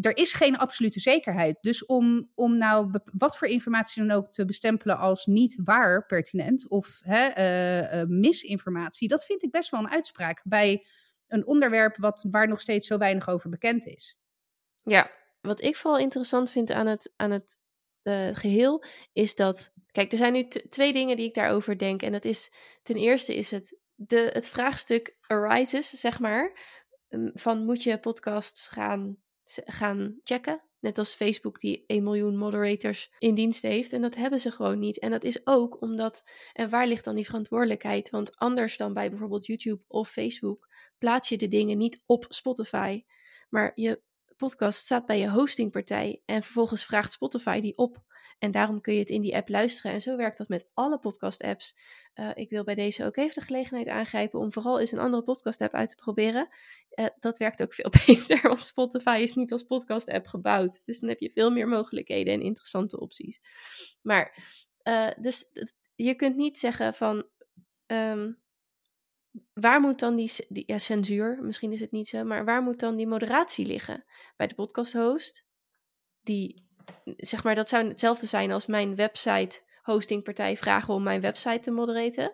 [0.00, 1.56] er is geen absolute zekerheid.
[1.60, 6.68] Dus om, om nou wat voor informatie dan ook te bestempelen als niet waar pertinent
[6.68, 10.84] of hè, uh, uh, misinformatie, dat vind ik best wel een uitspraak bij
[11.26, 14.18] een onderwerp wat, waar nog steeds zo weinig over bekend is.
[14.82, 17.62] Ja, wat ik vooral interessant vind aan het, aan het
[18.04, 19.72] uh, geheel is dat.
[19.90, 22.02] Kijk, er zijn nu twee dingen die ik daarover denk.
[22.02, 26.72] En dat is ten eerste is het, de, het vraagstuk arises, zeg maar.
[27.34, 29.18] Van moet je podcasts gaan
[29.64, 30.62] gaan checken.
[30.80, 33.92] Net als Facebook die 1 miljoen moderators in dienst heeft.
[33.92, 34.98] En dat hebben ze gewoon niet.
[34.98, 36.24] En dat is ook omdat.
[36.52, 38.10] En waar ligt dan die verantwoordelijkheid?
[38.10, 43.04] Want anders dan bij bijvoorbeeld YouTube of Facebook plaats je de dingen niet op Spotify.
[43.48, 44.02] Maar je
[44.36, 46.22] podcast staat bij je hostingpartij.
[46.24, 48.02] En vervolgens vraagt Spotify die op.
[48.38, 49.92] En daarom kun je het in die app luisteren.
[49.92, 51.76] En zo werkt dat met alle podcast-apps.
[52.14, 55.22] Uh, ik wil bij deze ook even de gelegenheid aangrijpen om vooral eens een andere
[55.22, 56.48] podcast-app uit te proberen.
[56.94, 60.82] Uh, dat werkt ook veel beter, want Spotify is niet als podcast-app gebouwd.
[60.84, 63.40] Dus dan heb je veel meer mogelijkheden en interessante opties.
[64.02, 64.38] Maar,
[64.82, 65.50] uh, dus
[65.94, 67.26] je kunt niet zeggen van.
[67.86, 68.42] Um,
[69.52, 72.80] waar moet dan die, die ja, censuur, misschien is het niet zo, maar waar moet
[72.80, 74.04] dan die moderatie liggen?
[74.36, 75.46] Bij de podcast-host,
[76.22, 76.68] die
[77.16, 81.70] zeg maar, dat zou hetzelfde zijn als mijn website hostingpartij vragen om mijn website te
[81.70, 82.32] moderaten.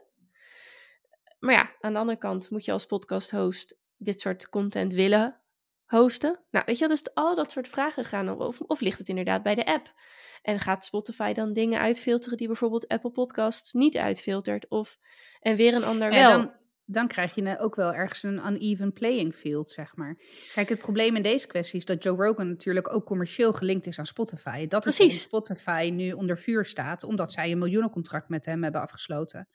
[1.39, 5.41] Maar ja, aan de andere kant moet je als podcast host dit soort content willen
[5.87, 6.41] hosten.
[6.51, 9.55] Nou, weet je dus al dat soort vragen gaan, of, of ligt het inderdaad bij
[9.55, 9.95] de app?
[10.43, 14.69] En gaat Spotify dan dingen uitfilteren die bijvoorbeeld Apple Podcasts niet uitfiltert?
[14.69, 14.99] Of,
[15.41, 16.53] en weer een ander wel dan
[17.07, 20.17] krijg je ook wel ergens een uneven playing field, zeg maar.
[20.55, 23.99] Kijk, het probleem in deze kwestie is dat Joe Rogan natuurlijk ook commercieel gelinkt is
[23.99, 24.67] aan Spotify.
[24.67, 28.81] Dat is waarom Spotify nu onder vuur staat, omdat zij een miljoenencontract met hem hebben
[28.81, 29.49] afgesloten.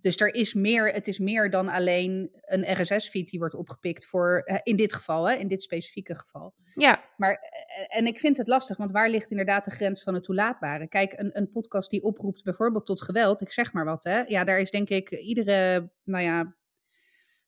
[0.00, 4.42] Dus er is meer, het is meer dan alleen een RSS-feed die wordt opgepikt voor,
[4.44, 6.54] eh, in dit geval, hè, in dit specifieke geval.
[6.74, 7.04] Ja.
[7.16, 10.22] Maar, eh, en ik vind het lastig, want waar ligt inderdaad de grens van het
[10.22, 10.88] toelaatbare?
[10.88, 14.20] Kijk, een, een podcast die oproept bijvoorbeeld tot geweld, ik zeg maar wat, hè.
[14.20, 16.54] Ja, daar is denk ik iedere, nou ja,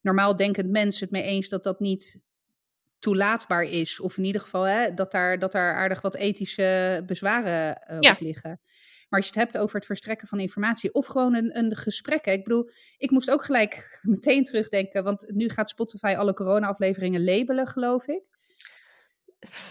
[0.02, 2.20] normaal denkend mens het mee eens dat dat niet
[2.98, 4.00] toelaatbaar is.
[4.00, 8.20] Of in ieder geval hè, dat, daar, dat daar aardig wat ethische bezwaren uh, op
[8.20, 8.60] liggen.
[9.08, 12.24] Maar als je het hebt over het verstrekken van informatie of gewoon een, een gesprek.
[12.26, 17.66] Ik bedoel, ik moest ook gelijk meteen terugdenken, want nu gaat Spotify alle corona-afleveringen labelen,
[17.66, 18.22] geloof ik.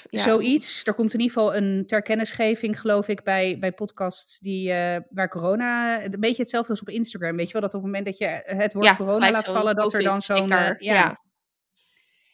[0.09, 0.21] Ja.
[0.21, 0.85] Zoiets.
[0.85, 5.29] Er komt in ieder geval een terkennisgeving, geloof ik, bij, bij podcasts die, uh, waar
[5.29, 6.03] corona...
[6.03, 7.61] Een beetje hetzelfde als op Instagram, weet je wel?
[7.61, 10.51] Dat op het moment dat je het woord corona laat vallen, dat er dan zo'n...
[10.51, 11.21] Uh, ja.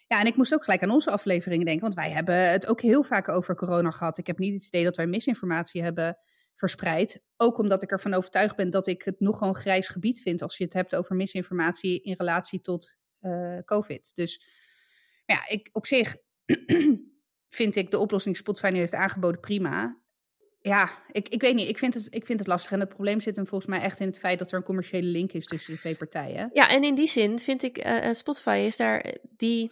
[0.07, 0.19] ja.
[0.19, 3.03] en ik moest ook gelijk aan onze afleveringen denken, want wij hebben het ook heel
[3.03, 4.17] vaak over corona gehad.
[4.17, 6.17] Ik heb niet het idee dat wij misinformatie hebben
[6.55, 7.21] verspreid.
[7.35, 10.57] Ook omdat ik ervan overtuigd ben dat ik het nogal een grijs gebied vind als
[10.57, 14.15] je het hebt over misinformatie in relatie tot uh, COVID.
[14.15, 14.41] Dus
[15.25, 16.15] ja, ik op zich
[17.49, 20.01] vind ik de oplossing Spotify nu heeft aangeboden prima.
[20.61, 21.67] Ja, ik, ik weet niet.
[21.67, 22.71] Ik vind, het, ik vind het lastig.
[22.71, 25.07] En het probleem zit hem volgens mij echt in het feit dat er een commerciële
[25.07, 26.49] link is tussen de twee partijen.
[26.53, 29.71] Ja, en in die zin vind ik, uh, Spotify is daar eh, die...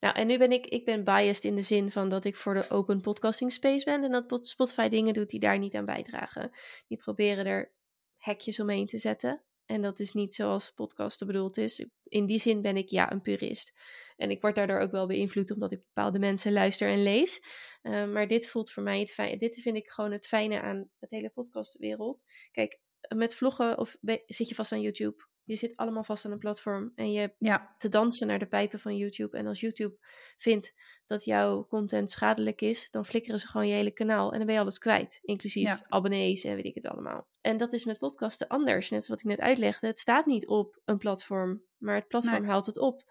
[0.00, 2.54] Nou, en nu ben ik, ik ben biased in de zin van dat ik voor
[2.54, 4.04] de open podcasting space ben.
[4.04, 6.50] En dat Spotify dingen doet die daar niet aan bijdragen.
[6.88, 7.72] Die proberen er
[8.16, 9.42] hekjes omheen te zetten.
[9.66, 11.84] En dat is niet zoals podcasten bedoeld is.
[12.10, 13.72] In die zin ben ik ja een purist.
[14.16, 17.42] En ik word daardoor ook wel beïnvloed omdat ik bepaalde mensen luister en lees.
[17.82, 19.40] Uh, maar dit voelt voor mij het.
[19.40, 22.24] Dit vind ik gewoon het fijne aan het hele podcastwereld.
[22.50, 23.96] Kijk, met vloggen of
[24.26, 27.74] zit je vast aan YouTube je zit allemaal vast aan een platform en je ja.
[27.78, 29.36] te dansen naar de pijpen van YouTube.
[29.36, 29.96] En als YouTube
[30.36, 30.74] vindt
[31.06, 34.54] dat jouw content schadelijk is, dan flikkeren ze gewoon je hele kanaal en dan ben
[34.54, 35.18] je alles kwijt.
[35.22, 37.28] Inclusief abonnees en weet ik het allemaal.
[37.40, 39.86] En dat is met podcasten anders, net wat ik net uitlegde.
[39.86, 43.02] Het staat niet op een platform, maar het platform haalt het op.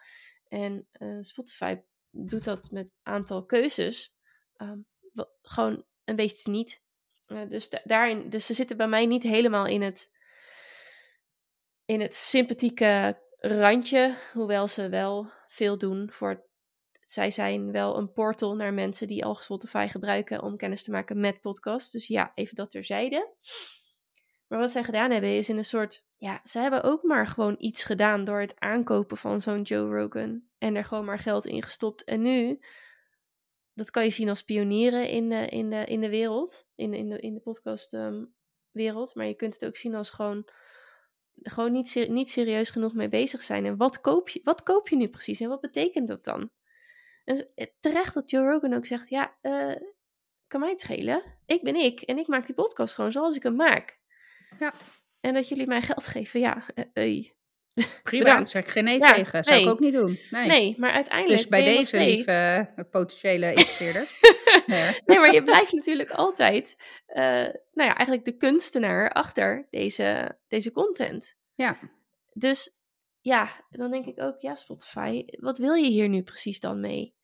[0.48, 1.78] En uh, Spotify
[2.12, 4.16] doet dat met een aantal keuzes.
[4.58, 6.82] Um, wat, gewoon en wees het niet.
[7.28, 10.12] Uh, dus, daarin, dus ze zitten bij mij niet helemaal in het,
[11.90, 16.46] in het sympathieke randje, hoewel ze wel veel doen voor.
[17.04, 21.20] Zij zijn wel een portal naar mensen die al Spotify gebruiken om kennis te maken
[21.20, 21.92] met podcasts.
[21.92, 23.34] Dus ja, even dat terzijde.
[24.48, 26.06] Maar wat zij gedaan hebben is in een soort.
[26.18, 30.44] Ja, ze hebben ook maar gewoon iets gedaan door het aankopen van zo'n Joe Rogan.
[30.58, 32.04] En er gewoon maar geld in gestopt.
[32.04, 32.60] En nu,
[33.74, 36.68] dat kan je zien als pionieren in de, in de, in de wereld.
[36.76, 39.10] In, in, de, in de podcastwereld.
[39.10, 40.50] Um, maar je kunt het ook zien als gewoon
[41.44, 43.66] gewoon niet, niet serieus genoeg mee bezig zijn.
[43.66, 46.50] En wat koop, je, wat koop je nu precies en wat betekent dat dan?
[47.26, 49.76] En eh, terecht dat Joe Rogan ook zegt, ja, uh,
[50.48, 51.24] kan mij het schelen.
[51.46, 54.00] Ik ben ik en ik maak die podcast gewoon zoals ik hem maak.
[54.60, 54.74] Ja.
[55.20, 57.30] En dat jullie mij geld geven, ja, uh,
[58.04, 59.44] Prima, zeg ik geen nee ja, tegen.
[59.44, 59.66] Zou nee.
[59.66, 60.20] ik ook niet doen.
[60.30, 60.48] Nee.
[60.48, 61.40] nee, maar uiteindelijk.
[61.40, 64.14] Dus bij deze, lieve potentiële investeerders.
[64.68, 64.98] nee.
[65.06, 65.20] nee.
[65.20, 66.76] maar je blijft natuurlijk altijd,
[67.08, 67.16] uh,
[67.72, 71.38] nou ja, eigenlijk de kunstenaar achter deze, deze content.
[71.56, 71.78] Ja.
[72.34, 72.80] Dus
[73.22, 77.18] ja, dan denk ik ook, ja, Spotify, wat wil je hier nu precies dan mee?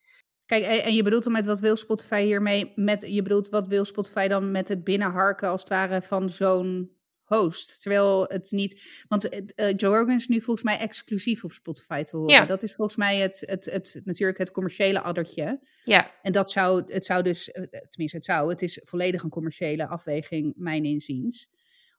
[0.46, 2.72] Kijk, en je bedoelt dan met wat wil Spotify hiermee?
[2.74, 6.95] Met, je bedoelt wat wil Spotify dan met het binnenharken als het ware van zo'n
[7.26, 7.80] host.
[7.82, 9.04] Terwijl het niet.
[9.08, 12.34] Want uh, Joe Rogan is nu volgens mij exclusief op Spotify te horen.
[12.34, 12.46] Ja.
[12.46, 15.60] Dat is volgens mij het, het, het, natuurlijk het commerciële addertje.
[15.84, 16.12] Ja.
[16.22, 19.86] En dat zou, het zou dus, eh, tenminste, het zou, het is volledig een commerciële
[19.86, 21.48] afweging, mijn inziens.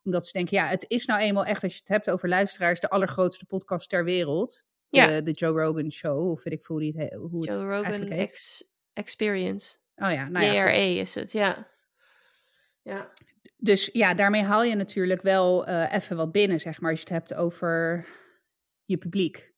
[0.03, 2.79] Omdat ze denken, ja, het is nou eenmaal echt, als je het hebt over luisteraars,
[2.79, 4.65] de allergrootste podcast ter wereld.
[4.89, 5.21] De, ja.
[5.21, 8.11] de Joe Rogan Show, of weet ik hoe, die het, hoe het Joe Rogan eigenlijk
[8.11, 8.29] heet.
[8.29, 8.63] Ex
[8.93, 9.77] Experience.
[9.95, 10.69] Oh ja, nou ja.
[10.69, 11.67] Is het, ja.
[12.81, 13.13] Ja.
[13.57, 17.05] Dus ja, daarmee haal je natuurlijk wel uh, even wat binnen, zeg maar, als je
[17.05, 18.05] het hebt over
[18.85, 19.55] je publiek.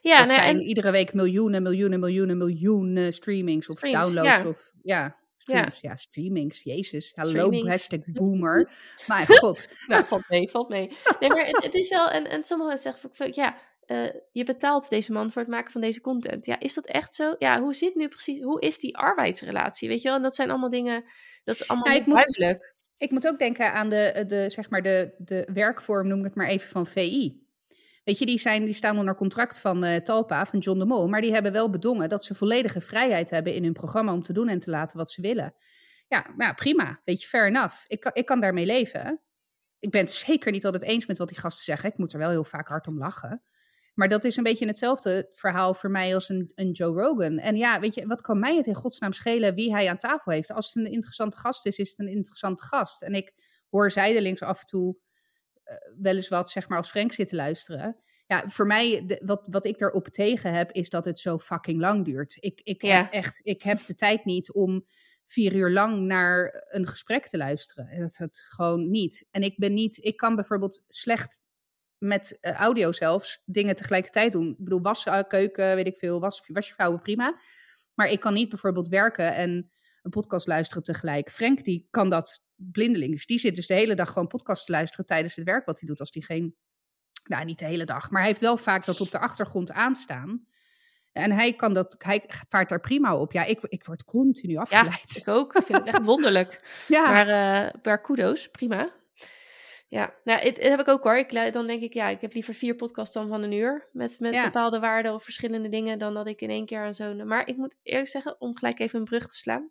[0.00, 4.40] Ja, dat nou, zijn en, iedere week miljoenen, miljoenen, miljoenen, miljoenen streamings of Streams, downloads
[4.40, 4.48] ja.
[4.48, 5.96] of ja, streams, ja.
[5.96, 8.70] streamings, jezus, hallo hashtag boomer,
[9.06, 9.68] mijn god.
[9.86, 10.96] nou, valt mee, valt mee.
[11.20, 14.88] Nee, maar het, het is wel, en, en sommigen zeggen van, ja, uh, je betaalt
[14.88, 16.46] deze man voor het maken van deze content.
[16.46, 17.34] Ja, is dat echt zo?
[17.38, 20.16] Ja, hoe zit nu precies, hoe is die arbeidsrelatie, weet je wel?
[20.16, 21.04] En dat zijn allemaal dingen,
[21.44, 22.73] dat is allemaal Ja, moet- duidelijk.
[22.96, 26.34] Ik moet ook denken aan de, de, zeg maar de, de werkvorm, noem ik het
[26.34, 27.42] maar even, van VI.
[28.04, 31.08] Weet je, die, zijn, die staan onder contract van eh, Talpa, van John de Mol.
[31.08, 34.32] Maar die hebben wel bedongen dat ze volledige vrijheid hebben in hun programma om te
[34.32, 35.54] doen en te laten wat ze willen.
[36.08, 37.00] Ja, nou prima.
[37.04, 37.74] Weet je, fair enough.
[37.86, 39.20] Ik, ik kan daarmee leven.
[39.78, 41.90] Ik ben het zeker niet altijd eens met wat die gasten zeggen.
[41.90, 43.42] Ik moet er wel heel vaak hard om lachen.
[43.94, 47.38] Maar dat is een beetje hetzelfde verhaal voor mij als een, een Joe Rogan.
[47.38, 50.32] En ja, weet je, wat kan mij het in godsnaam schelen wie hij aan tafel
[50.32, 50.52] heeft?
[50.52, 53.02] Als het een interessante gast is, is het een interessante gast.
[53.02, 53.32] En ik
[53.70, 54.96] hoor zijdelings af en toe
[55.64, 57.96] eh, wel eens wat, zeg maar, als Frank zit te luisteren.
[58.26, 61.80] Ja, voor mij, de- wat, wat ik daarop tegen heb, is dat het zo fucking
[61.80, 62.36] lang duurt.
[62.40, 62.96] Ik, ik, Ja.
[62.96, 64.84] heb echt, ik heb de tijd niet om
[65.26, 67.98] vier uur lang naar een gesprek te luisteren.
[68.00, 69.26] Dat, dat gewoon niet.
[69.30, 71.42] En ik ben niet, ik kan bijvoorbeeld slecht
[72.06, 74.48] met eh, audio zelfs dingen tegelijkertijd doen.
[74.50, 77.36] Ik bedoel, wassen, eh, keuken, weet ik veel, was, wasjevouwen, prima.
[77.94, 79.70] Maar ik kan niet bijvoorbeeld werken en
[80.02, 81.30] een podcast luisteren tegelijk.
[81.30, 83.26] Frank, die kan dat blindelings.
[83.26, 85.88] Die zit dus de hele dag gewoon podcast te luisteren tijdens het werk wat hij
[85.88, 86.00] doet.
[86.00, 86.56] Als die geen,
[87.24, 90.46] nou niet de hele dag, maar hij heeft wel vaak dat op de achtergrond aanstaan.
[91.12, 93.32] En hij kan dat, hij vaart daar prima op.
[93.32, 95.16] Ja, ik, ik word continu Ja, afgeleid.
[95.16, 95.54] ik ook.
[95.54, 96.60] Ik vind het echt wonderlijk.
[96.88, 98.92] Ja, Maar, eh maar kudos, prima.
[99.94, 101.16] Ja, nou, het, het heb ik ook hoor.
[101.16, 103.88] Ik, dan denk ik, ja, ik heb liever vier podcasts dan van een uur.
[103.92, 104.44] Met, met Ja.
[104.44, 105.98] bepaalde waarden of verschillende dingen.
[105.98, 107.26] Dan dat ik in één keer aan zo'n.
[107.26, 109.70] Maar ik moet eerlijk zeggen, om gelijk even een brug te slaan.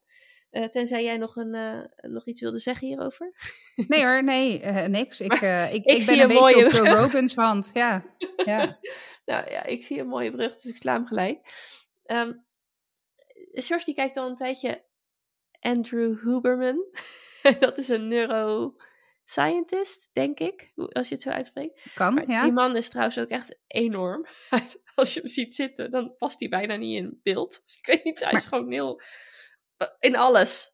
[0.49, 3.31] eh, tenzij jij nog, een, eh, nog iets wilde zeggen hierover.
[3.87, 5.21] nee hoor, nee, eh, niks.
[5.21, 6.99] Ik, ik, ik ik, zie ben een beetje op brug.
[6.99, 7.69] Rogan's hand.
[7.73, 8.03] Ja,
[8.45, 8.79] ja.
[9.25, 11.39] nou ja, ik zie een mooie brug, dus ik sla hem gelijk.
[12.05, 12.31] Ehm
[13.51, 14.83] George die kijkt al een tijdje
[15.59, 16.85] Andrew Huberman.
[17.59, 18.07] dat is een
[19.25, 21.85] neuroscientist, denk ik, als je het zo uitspreekt.
[21.93, 22.43] kan, Maar ja.
[22.43, 24.25] Die man is trouwens ook echt enorm.
[24.95, 27.61] Als je hem ziet zitten, dan past hij bijna niet in beeld.
[27.65, 29.01] Dus ik weet niet, hij is gewoon heel...
[29.99, 30.71] In alles.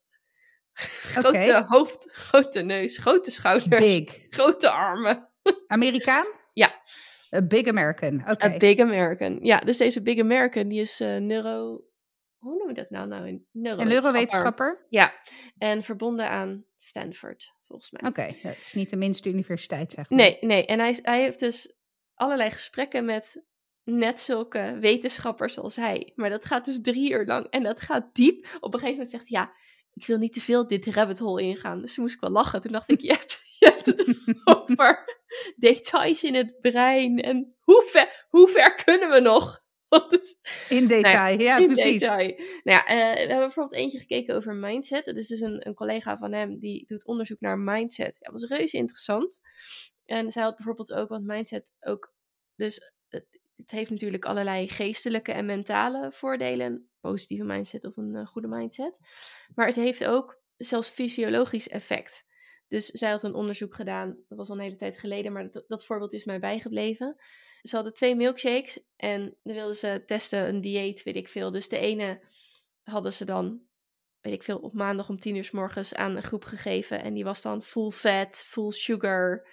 [1.14, 4.26] Grote hoofd, grote neus, grote schouders, Big.
[4.30, 5.30] grote armen.
[5.68, 6.26] Amerikaan?
[6.54, 6.82] Ja.
[7.36, 8.46] A big American, oké.
[8.46, 9.40] A big American.
[9.42, 11.84] Ja, dus deze big American, die is eh, neuro...
[12.38, 13.08] Hoe noem je dat nou?
[13.08, 14.12] nou een Een neurowetenschapper.
[14.12, 14.86] neurowetenschapper?
[14.90, 15.14] Ja,
[15.58, 18.10] en verbonden aan Stanford, volgens mij.
[18.10, 20.20] Oké, het is niet de minste universiteit, zeg maar.
[20.20, 20.66] Nee, nee.
[20.66, 21.74] En hij, hij heeft dus
[22.14, 23.44] allerlei gesprekken met
[23.84, 26.12] net zulke wetenschappers als hij.
[26.16, 28.46] Maar dat gaat dus drie uur lang en dat gaat diep.
[28.60, 29.54] Op een gegeven moment zegt hij, ja,
[29.94, 31.82] ik wil niet te veel dit rabbit hole ingaan.
[31.82, 32.62] Dus toen moest ik wel lachen.
[32.62, 34.06] Toen dacht ik, je hebt, je hebt het
[34.58, 35.20] over
[35.56, 37.22] details in het brein.
[37.22, 39.62] En hoe ver, hoe ver kunnen we nog?
[40.10, 40.38] dus,
[40.70, 42.00] in detail, nou ja, in precies.
[42.00, 42.28] Detail.
[42.38, 45.06] Nou ja, uh, we hebben bijvoorbeeld eentje gekeken over mindset.
[45.06, 48.18] Dat is dus een, een collega van hem die doet onderzoek naar mindset.
[48.20, 49.40] Ja, dat was reuze interessant.
[50.06, 52.14] En zij had bijvoorbeeld ook, want mindset ook,
[52.56, 56.90] dus het, het heeft natuurlijk allerlei geestelijke en mentale voordelen.
[57.00, 59.00] Positieve mindset of een uh, goede mindset.
[59.56, 62.28] Maar het heeft ook zelfs fysiologisch effect.
[62.68, 65.64] Dus zij had een onderzoek gedaan, dat was al een hele tijd geleden, maar dat,
[65.68, 67.16] dat voorbeeld is mij bijgebleven.
[67.62, 71.52] Ze hadden twee milkshakes en dan wilden ze testen een dieet, weet ik veel.
[71.52, 72.22] Dus de ene
[72.84, 73.62] hadden ze dan,
[74.22, 77.02] weet ik veel, op maandag om tien uur s morgens aan een groep gegeven.
[77.02, 79.48] En die was dan full fat, full sugar,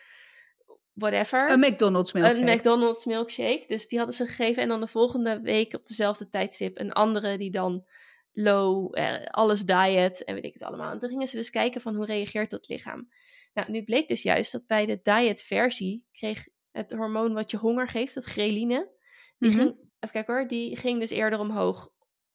[0.93, 1.51] whatever.
[1.51, 2.51] Een McDonald's milkshake.
[2.51, 3.65] Een McDonald's milkshake.
[3.67, 4.63] Dus die hadden ze gegeven.
[4.63, 7.87] En dan de volgende week op dezelfde tijdstip een andere die dan
[8.33, 10.93] low, eh, alles diet en weet ik het allemaal.
[10.93, 13.09] En toen gingen ze dus kijken van hoe reageert dat lichaam.
[13.55, 16.47] Nou, nu bleek dus juist dat bij de diet versie kreeg
[16.77, 18.91] het hormoon wat je honger geeft, dat ghreline,
[19.39, 19.59] die Mhm.
[19.59, 21.91] ging, even kijken hoor, die ging dus eerder omhoog.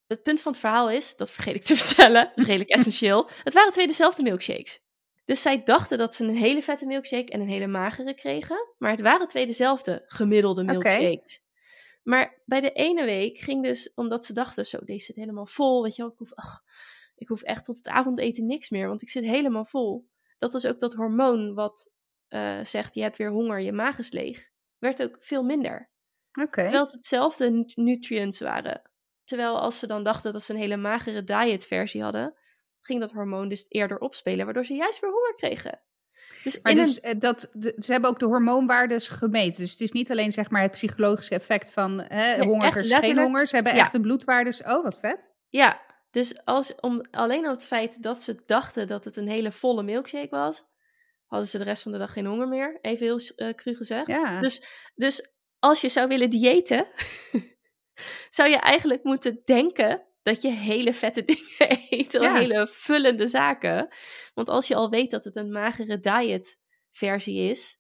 [0.08, 3.30] Het punt van het verhaal is, dat vergeet ik te vertellen, dat is redelijk essentieel,
[3.44, 4.80] het waren twee dezelfde milkshakes.
[5.26, 8.92] Dus zij dachten dat ze een hele vette milkshake en een hele magere kregen, maar
[8.92, 11.44] het waren twee dezelfde gemiddelde milkshakes.
[12.04, 15.84] Maar bij de ene week ging dus, omdat ze dachten, zo, deze zit helemaal vol,
[15.84, 16.62] weet je wel, ik hoef, ach,
[17.16, 20.08] ik hoef echt tot het avondeten niks meer, want ik zit helemaal vol.
[20.40, 21.92] Dat was ook dat hormoon wat
[22.32, 25.90] eh, zegt, je hebt weer honger, je maag is leeg, werd ook veel minder.
[26.42, 26.62] Oké.
[26.62, 28.82] Terwijl het hetzelfde nu- nutrients waren.
[29.24, 32.38] Terwijl als ze dan dachten dat ze een hele magere diet versie hadden,
[32.80, 35.82] ging dat hormoon dus eerder opspelen, waardoor ze juist weer honger kregen.
[36.44, 39.62] Dus Maar dus, een- eh, dat, ze hebben ook de hormoonwaardes gemeten.
[39.62, 42.48] Dus het is niet alleen zeg maar, het psychologische effect van hè, Nee,
[43.00, 43.48] geen honger.
[43.48, 43.80] Ze hebben ja.
[43.80, 44.64] echt de bloedwaardes.
[44.64, 45.30] Oh, wat vet.
[45.50, 49.52] Ja, dus als, om, alleen op het feit dat ze dachten dat het een hele
[49.52, 50.64] volle milkshake was,
[51.32, 52.78] hadden ze de rest van de dag geen honger meer.
[52.82, 54.08] Even heel eh, cru gezegd.
[54.08, 54.40] Ja.
[54.40, 54.64] Dus,
[54.96, 56.88] dus als je zou willen diëten,
[58.30, 62.12] zou je eigenlijk moeten denken dat je hele vette dingen eet.
[62.12, 62.36] Ja.
[62.36, 63.88] Hele vullende zaken.
[64.34, 66.60] Want als je al weet dat het een magere diet
[66.92, 67.78] versie is,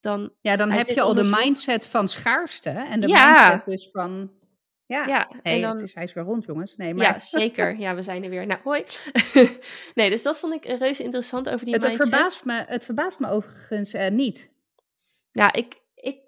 [0.00, 2.70] dan Ja, dan heb je al de mindset van schaarste.
[2.70, 3.48] En de Ja.
[3.48, 4.37] mindset dus van...
[4.88, 6.76] Ja, ja, hey, en dan, het is, hij is weer rond, jongens.
[6.76, 7.78] Nee, maar Ja, zeker.
[7.78, 8.46] Ja, we zijn er weer.
[8.46, 8.84] Nou, hoi.
[9.94, 12.08] nee, dus dat vond ik reuze interessant over die het, mindset.
[12.08, 14.50] verbaast me, het verbaast me overigens eh, niet.
[15.30, 16.18] Ja, ik, ik,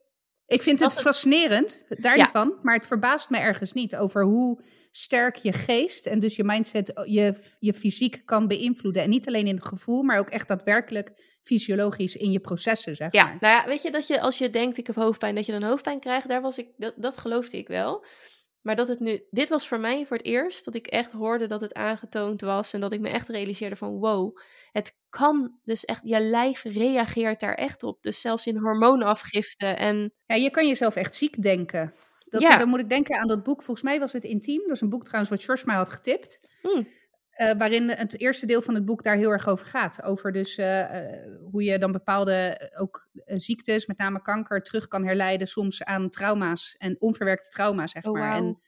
[0.46, 2.50] Ik vind het het- fascinerend, daar Ja.
[2.62, 7.02] Maar het verbaast me ergens niet over hoe sterk je geest en dus je mindset
[7.04, 9.02] je, je fysiek kan beïnvloeden.
[9.02, 13.12] En niet alleen in het gevoel, maar ook echt daadwerkelijk fysiologisch in je processen, zeg
[13.12, 13.36] ja, maar.
[13.40, 15.62] nou ja, weet je dat je als je denkt ik heb hoofdpijn, dat je dan
[15.62, 18.04] hoofdpijn krijgt, daar was ik, dat, dat geloofde ik wel.
[18.62, 21.46] Maar dat het nu, dit was voor mij voor het eerst dat ik echt hoorde
[21.46, 24.38] dat het aangetoond was en dat ik me echt realiseerde van wow,
[24.72, 28.02] het kan dus echt, je lijf reageert daar echt op.
[28.02, 31.94] Dus zelfs in hormoonafgifte en Ja, je kan jezelf echt ziek denken.
[32.24, 32.56] Dat, Ja.
[32.56, 34.62] Dan moet ik denken aan dat boek, volgens mij was het Intiem.
[34.66, 36.48] Dat is een boek trouwens wat George mij had getipt.
[36.62, 36.86] Hmm.
[37.40, 40.02] Eh, waarin het eerste deel van het boek daar heel erg over gaat.
[40.02, 45.04] Over dus eh, eh, hoe je dan bepaalde ook ziektes, met name kanker, terug kan
[45.04, 48.36] herleiden soms aan trauma's en onverwerkte trauma, zeg Oh, maar.
[48.36, 48.60] En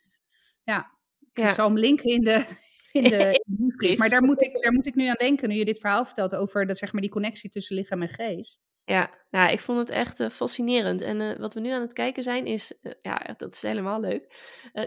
[0.63, 0.91] ja,
[1.33, 1.53] ik Ja.
[1.53, 2.45] zal hem linken in de,
[2.93, 3.45] in de.
[3.99, 6.35] Maar daar moet, ik, daar moet ik nu aan denken, nu je dit verhaal vertelt
[6.35, 8.67] over dat, zeg maar, die connectie tussen lichaam en geest.
[8.85, 11.01] Ja, nou, ik vond het echt eh, fascinerend.
[11.01, 14.01] En eh, wat we nu aan het kijken zijn is, eh, ja, dat is helemaal
[14.01, 14.37] leuk.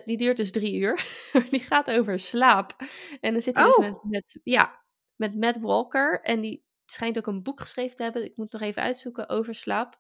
[0.05, 1.05] Die duurt dus drie uur.
[1.51, 2.75] die gaat over slaap.
[3.21, 3.81] En dan zit hij dus Oh.
[3.83, 4.83] met, met, ja,
[5.15, 6.21] met Matt Walker.
[6.21, 8.23] En die schijnt ook een boek geschreven te hebben.
[8.25, 9.97] Ik moet nog even uitzoeken over slaap.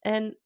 [0.00, 0.38] En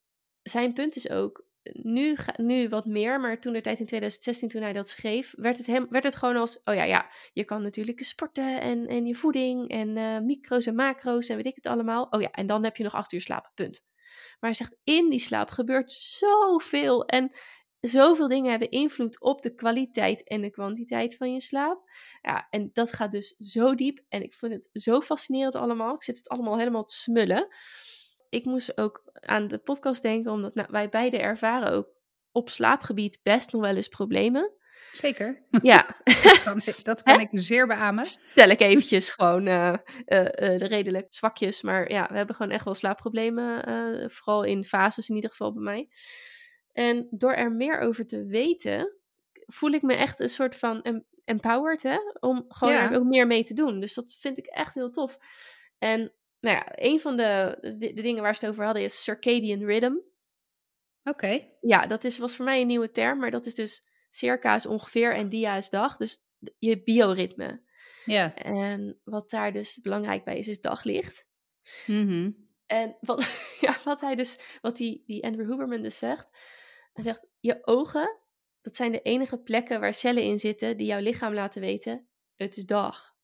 [0.43, 4.63] zijn punt is ook, nu, nu wat meer, maar toen de tijd in 2016, toen
[4.63, 7.63] hij dat schreef, werd het, hem, werd het gewoon als, oh ja, ja, je kan
[7.63, 11.67] natuurlijk sporten en, en je voeding en eh, micro's en macro's en weet ik het
[11.67, 12.07] allemaal.
[12.11, 13.85] Oh ja, en dan heb je nog acht uur slapen, punt.
[14.41, 17.33] Maar hij zegt, in die slaap gebeurt zoveel en
[17.81, 21.91] zoveel dingen hebben invloed op de kwaliteit en de kwantiteit van je slaap.
[22.21, 25.95] Ja, en dat gaat dus zo diep en ik vind het zo fascinerend allemaal.
[25.95, 27.49] Ik zit het allemaal helemaal te smullen.
[28.33, 31.89] Ik moest ook aan de podcast denken, omdat nou, wij beide ervaren ook
[32.31, 34.53] op slaapgebied best nog wel eens problemen.
[34.91, 35.43] Zeker.
[35.63, 38.05] Ja, Dat kan, dat kan ik zeer beamen.
[38.05, 41.63] stel ik eventjes gewoon de redelijk zwakjes.
[41.63, 44.11] Maar ja, we hebben gewoon echt wel slaapproblemen.
[44.11, 45.89] vooral in fases in ieder geval bij mij.
[46.73, 48.97] En door er meer over te weten,
[49.47, 51.99] voel ik me echt een soort van em- empowered, hè?
[52.21, 52.91] Om gewoon Ja.
[52.91, 53.81] er ook meer mee te doen.
[53.81, 55.19] Dus dat vind ik echt heel tof.
[55.79, 56.13] En
[56.43, 59.65] nou ja, een van de, de, de dingen waar ze het over hadden is circadian
[59.65, 59.95] rhythm.
[61.05, 61.49] Oké.
[61.61, 64.67] Ja, dat is, was voor mij een nieuwe term, maar dat is dus circa is
[64.67, 65.97] ongeveer en dia is dag.
[65.97, 66.19] Dus
[66.59, 67.63] je bioritme.
[68.05, 68.35] Ja.
[68.35, 71.27] En wat daar dus belangrijk bij is, is daglicht.
[71.87, 72.31] Mhm.
[72.67, 73.31] En wat,
[73.61, 76.29] ja, wat hij dus, wat die, die Andrew Huberman dus zegt,
[76.93, 78.19] Hij zegt, je ogen,
[78.61, 82.57] dat zijn de enige plekken waar cellen in zitten die jouw lichaam laten weten, het
[82.57, 83.15] is dag.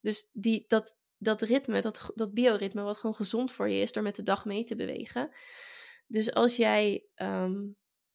[0.00, 4.02] Dus die, dat, dat ritme, dat, dat bioritme, wat gewoon gezond voor je is door
[4.02, 5.30] met de dag mee te bewegen.
[6.06, 7.66] Dus als jij, ehm,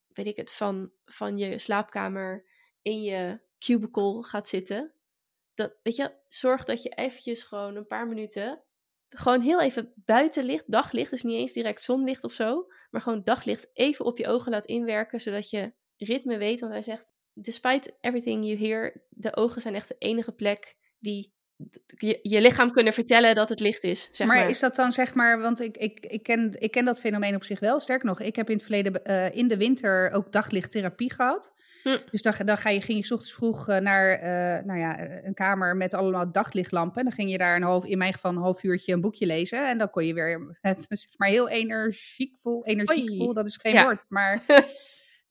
[0.08, 2.46] weet ik het, van, van je slaapkamer
[2.82, 4.94] in je cubicle gaat zitten,
[5.54, 8.64] dat, weet je, zorg dat je eventjes gewoon een paar minuten
[9.16, 13.70] gewoon heel even buitenlicht, daglicht, dus niet eens direct zonlicht of zo, maar gewoon daglicht
[13.74, 16.60] even op je ogen laat inwerken, zodat je ritme weet.
[16.60, 21.33] Want hij zegt, despite everything you hear, de ogen zijn echt de enige plek die
[21.98, 24.10] je, je lichaam kunnen vertellen dat het licht is.
[24.12, 26.86] Zeg maar, maar, is dat dan zeg maar, want ik, ik, ik, ken, ik ken
[26.86, 27.80] dat fenomeen op zich wel.
[27.80, 31.54] Sterker nog, ik heb in het verleden uh, in de winter ook daglichttherapie gehad.
[31.84, 31.98] Hm.
[32.12, 35.00] Dus dan, dan ga je, ging je s ochtends vroeg uh, naar uh, nou ja,
[35.24, 37.04] een kamer met allemaal daglichtlampen.
[37.04, 39.70] Dan ging je daar een half, in mijn geval een half uurtje een boekje lezen.
[39.70, 43.84] En dan kon je weer het, zeg maar heel energiekvol, energiekvol, dat is geen ja.
[43.84, 44.42] woord, maar...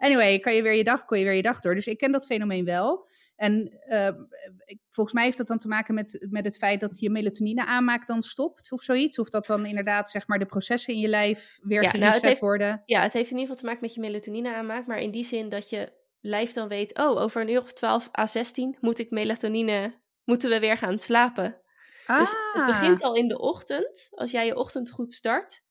[0.03, 1.75] Anyway, kan je weer je dag, kon je weer je dag door.
[1.75, 3.07] Dus ik ken dat fenomeen wel.
[3.37, 4.09] En uh,
[4.89, 8.07] volgens mij heeft dat dan te maken met, met het feit dat je melatonine aanmaak
[8.07, 9.19] dan stopt of zoiets.
[9.19, 12.41] Of dat dan inderdaad zeg maar de processen in je lijf weer ja, nou, heeft,
[12.41, 12.83] worden.
[12.85, 14.87] Ja, het heeft in ieder geval te maken met je melatonine aanmaak.
[14.87, 18.09] Maar in die zin dat je lijf dan weet, oh, over een uur of 12
[18.19, 21.61] à 16 moet ik melatonine, moeten we weer gaan slapen.
[22.07, 22.19] Ah.
[22.19, 24.09] Dus het begint al in de ochtend.
[24.11, 25.63] Als jij je ochtend goed start,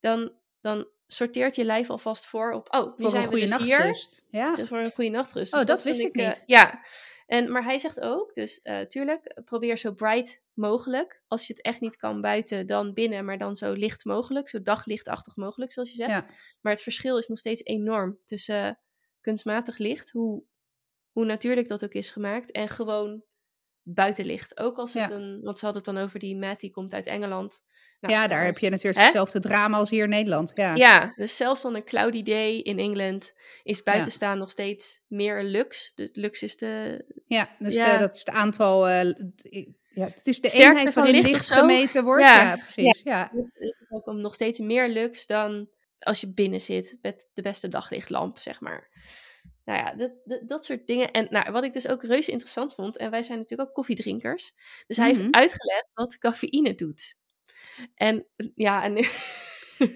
[0.00, 3.50] dan, dan sorteert je lijf alvast voor op, oh, nu voor zijn een goede we
[3.58, 4.22] dus nachtrust.
[4.30, 4.40] hier.
[4.40, 4.52] Ja.
[4.54, 5.52] Dus voor een goede nachtrust.
[5.52, 6.36] Oh, dus dat, dat, wist ik niet.
[6.36, 6.82] Uh, ja,
[7.26, 11.22] en, maar hij zegt ook, dus uh, tuurlijk, probeer zo bright mogelijk.
[11.28, 14.48] Als je het echt niet kan buiten, dan binnen, maar dan zo licht mogelijk.
[14.48, 16.10] Zo daglichtachtig mogelijk, zoals je zegt.
[16.10, 16.26] Ja.
[16.60, 18.72] Maar het verschil is nog steeds enorm tussen uh,
[19.20, 20.44] kunstmatig licht, hoe,
[21.10, 23.22] hoe natuurlijk dat ook is gemaakt, en gewoon
[23.82, 24.58] buitenlicht.
[24.58, 27.06] Ook als het een, want ze hadden het dan over die Matt, die komt uit
[27.06, 27.62] Engeland.
[28.00, 29.02] Nou, ja, daar heb je natuurlijk hè?
[29.02, 30.50] hetzelfde drama als hier in Nederland.
[30.54, 30.74] Ja.
[30.74, 34.38] ja, dus zelfs dan een cloudy day in Engeland is buitenstaan ja.
[34.38, 35.92] nog steeds meer lux.
[35.94, 37.04] Dus lux is de...
[37.26, 37.92] Ja, dus ja.
[37.92, 38.88] De, dat is het aantal...
[38.88, 39.02] Uh,
[39.94, 42.22] ja, het is de Sterkte eenheid van licht, licht gemeten wordt.
[42.22, 43.02] Ja, precies.
[43.02, 43.30] Ja.
[43.32, 45.68] Dus het is ook om nog steeds meer lux dan
[45.98, 48.90] als je binnen zit met de beste daglichtlamp, zeg maar.
[49.64, 51.10] Nou ja, dat, dat, dat, soort dingen.
[51.10, 54.52] En nou, wat ik dus ook reuze interessant vond, en wij zijn natuurlijk ook koffiedrinkers.
[54.86, 55.22] Dus hij mm -hmm.
[55.22, 57.14] heeft uitgelegd wat cafeïne doet.
[57.94, 59.04] En ja, en.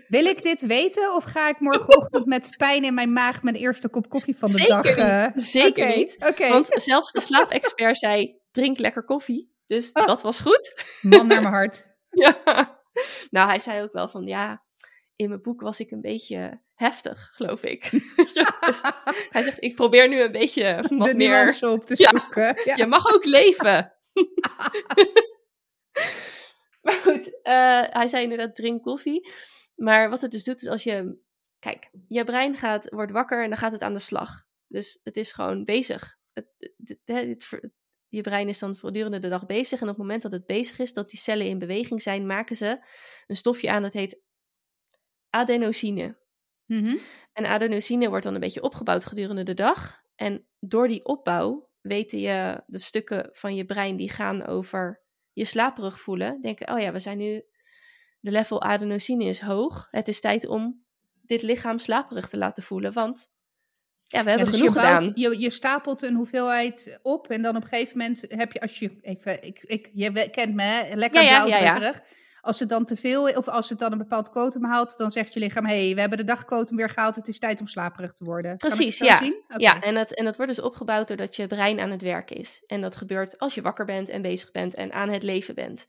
[0.09, 3.89] Wil ik dit weten of ga ik morgenochtend met pijn in mijn maag mijn eerste
[3.89, 4.99] kop koffie van de Zeker dag?
[4.99, 5.35] Uh...
[5.35, 5.45] Niet.
[5.45, 5.97] Zeker okay.
[5.97, 6.17] niet.
[6.29, 6.51] Okay.
[6.51, 9.55] Want zelfs de slaapexpert zei: drink lekker koffie.
[9.67, 10.07] Dus oh.
[10.07, 10.85] dat was goed.
[11.01, 11.87] Man naar mijn hart.
[12.11, 12.81] ja.
[13.31, 14.66] Nou, hij zei ook wel van ja,
[15.17, 17.91] in mijn boek was ik een beetje heftig, geloof ik.
[18.67, 18.81] dus
[19.31, 21.59] hij zegt: ik probeer nu een beetje wat de meer.
[21.69, 22.43] op te zoeken.
[22.43, 22.77] Ja, ja.
[22.77, 23.93] Je mag ook leven.
[26.83, 29.29] Maar goed, uh, hij zei inderdaad drink koffie.
[29.75, 31.25] Maar wat het dus doet is als je...
[31.59, 34.45] Kijk, je brein gaat, wordt wakker en dan gaat het aan de slag.
[34.67, 36.17] Dus het is gewoon bezig.
[36.33, 37.71] Het, het, het,
[38.09, 39.81] je brein is dan voortdurende de dag bezig.
[39.81, 42.57] En op het moment dat het bezig is, dat die cellen in beweging zijn, maken
[42.57, 42.85] ze
[43.27, 44.21] een stofje aan dat heet
[45.37, 46.17] adenosine.
[46.67, 46.99] Mm -hmm.
[47.33, 50.03] En adenosine wordt dan een beetje opgebouwd gedurende de dag.
[50.15, 55.45] En door die opbouw weten je de stukken van je brein die gaan over je
[55.45, 57.45] slaperig voelen, denken, oh ja, we zijn nu,
[58.21, 59.89] de level adenosine is hoog.
[59.91, 60.85] Het is tijd om
[61.23, 63.31] dit lichaam slaperig te laten voelen, want
[64.03, 65.13] ja, we hebben ja, dus genoeg je bouwt, gedaan.
[65.15, 68.79] Je, je stapelt een hoeveelheid op en dan op een gegeven moment heb je, als
[68.79, 70.95] je even, ik, ik, je kent me, hè?
[70.95, 71.97] lekker ja, ja, blauwdrukkerig.
[71.97, 75.11] Ja, als het dan te veel, of als het dan een bepaald quotum haalt, dan
[75.11, 77.67] zegt je lichaam: hé, hey, we hebben de dagquotum weer gehaald, het is tijd om
[77.67, 78.57] slaperig te worden.
[78.57, 79.17] Precies, ja.
[79.17, 79.43] Okay.
[79.57, 82.63] Ja, en dat, en dat wordt dus opgebouwd doordat je brein aan het werk is.
[82.67, 85.87] En dat gebeurt als je wakker bent en bezig bent en aan het leven bent.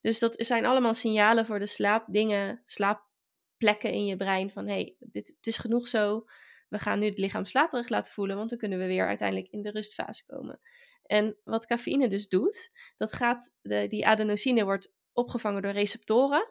[0.00, 4.96] Dus dat zijn allemaal signalen voor de slaapdingen, slaapplekken in je brein van: hé, hey,
[4.98, 6.24] dit, het is genoeg zo.
[6.68, 9.62] We gaan nu het lichaam slaperig laten voelen, want dan kunnen we weer uiteindelijk in
[9.62, 10.60] de rustfase komen.
[11.02, 16.48] En wat cafeïne dus doet, dat gaat, de, die adenosine wordt opgevangen door receptoren.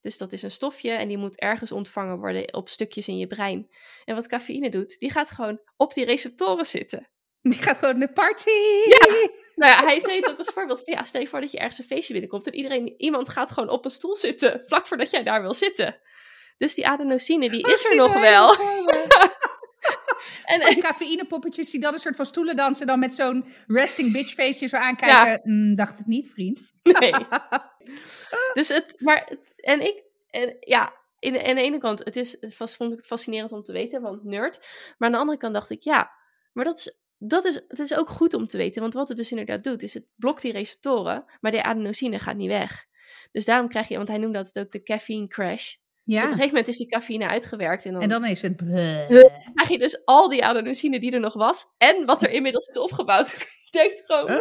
[0.00, 3.26] Dus dat is een stofje en die moet ergens ontvangen worden op stukjes in je
[3.26, 3.70] brein.
[4.04, 7.08] En wat cafeïne doet, die gaat gewoon op die receptoren zitten.
[7.40, 8.50] Die gaat gewoon de party!
[8.86, 9.28] Ja!
[9.54, 11.58] Nou ja, hij zei het ook als voorbeeld van, ja, stel je voor dat je
[11.58, 15.10] ergens een feestje binnenkomt en iedereen, iemand gaat gewoon op een stoel zitten, vlak voordat
[15.10, 16.00] jij daar wil zitten.
[16.58, 18.56] Dus die adenosine, die oh, is er nog wel.
[20.54, 24.34] en, en cafeïnepoppetjes die dan een soort van stoelen dansen, dan met zo'n resting bitch
[24.34, 25.30] feestje zo aankijken.
[25.30, 25.40] Ja.
[25.42, 26.62] Mm, dacht het niet, vriend.
[26.82, 27.12] Nee.
[28.54, 32.76] dus het, maar, en ik, en ja, in, aan de ene kant, het is, was,
[32.76, 34.58] vond ik het fascinerend om te weten, want nerd.
[34.98, 36.10] Maar aan de andere kant dacht ik, ja,
[36.52, 38.80] maar dat is, dat is, het is ook goed om te weten.
[38.80, 42.36] Want wat het dus inderdaad doet, is het blokt die receptoren, maar de adenosine gaat
[42.36, 42.86] niet weg.
[43.32, 45.74] Dus daarom krijg je, want hij noemde dat het ook de caffeine crash.
[46.04, 47.84] Dus op Ja, een gegeven moment is die cafeïne uitgewerkt.
[47.84, 48.56] En dan, en dan is het...
[48.56, 51.66] krijg je dus al die adenosine die er nog was.
[51.78, 53.30] En wat er inmiddels is opgebouwd.
[53.70, 54.40] Je denkt gewoon, Huh?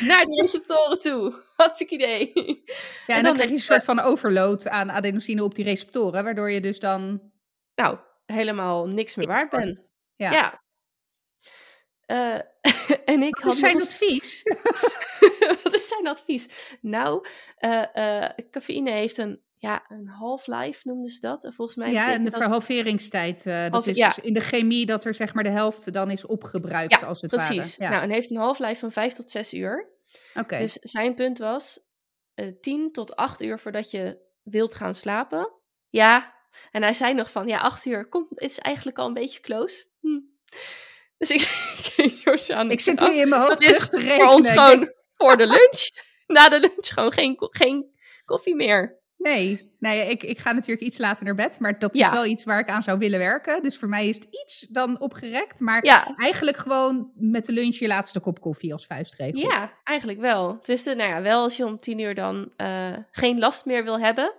[0.00, 1.42] Naar de receptoren toe.
[1.56, 2.32] Hartstikke idee.
[2.34, 2.74] Ja,
[3.06, 6.50] en dan, dan krijg je een soort van overload aan adenosine op die receptoren, waardoor
[6.50, 7.32] je dus dan...
[7.74, 9.88] Nou, helemaal niks meer waard ben.
[10.16, 10.32] Ja.
[10.32, 10.64] Ja.
[12.06, 12.38] Eh,
[13.14, 14.42] en ik Wat had is zijn nog advies?
[15.62, 16.48] Wat is zijn advies?
[16.80, 21.44] Nou, eh, eh, cafeïne heeft een, ja, een half-life, noemden ze dat.
[21.44, 23.46] En volgens mij Ja, en de dat- verhalveringstijd.
[23.46, 24.06] eh dat Half- is ja.
[24.08, 27.20] dus in de chemie dat er zeg maar de helft dan is opgebruikt, Ja, als
[27.20, 27.76] het precies.
[27.76, 27.90] ware.
[27.90, 29.88] Nou, en heeft een half-life van 5 tot 6 uur.
[30.34, 30.58] Oké.
[30.58, 31.80] Dus zijn punt was
[32.34, 35.52] eh 10 tot 8 uur voordat je wilt gaan slapen.
[35.88, 36.34] Ja,
[36.70, 39.84] en hij zei nog van, ja, 8 uur komt, is eigenlijk al een beetje close.
[40.00, 40.20] Hm.
[41.18, 41.40] Dus ik
[41.96, 42.70] keek Josje aan.
[42.70, 44.16] Ik zit nu in mijn hoofd dat terug is te rekenen.
[44.24, 45.88] voor ons gewoon voor de lunch.
[46.36, 47.94] Na de lunch gewoon geen, geen
[48.24, 49.00] koffie meer.
[49.16, 52.44] Nee, nee ik, ik ga natuurlijk iets later naar bed, maar dat is wel iets
[52.44, 53.62] waar ik aan zou willen werken.
[53.62, 57.74] Dus voor mij is het iets dan opgerekt, maar Ja, eigenlijk gewoon met de lunch
[57.74, 59.40] je laatste kop koffie als vuistregel.
[59.40, 60.58] ja eigenlijk wel.
[60.60, 64.00] Tenminste, nou ja, wel als je om 10 uur dan eh, geen last meer wil
[64.00, 64.34] hebben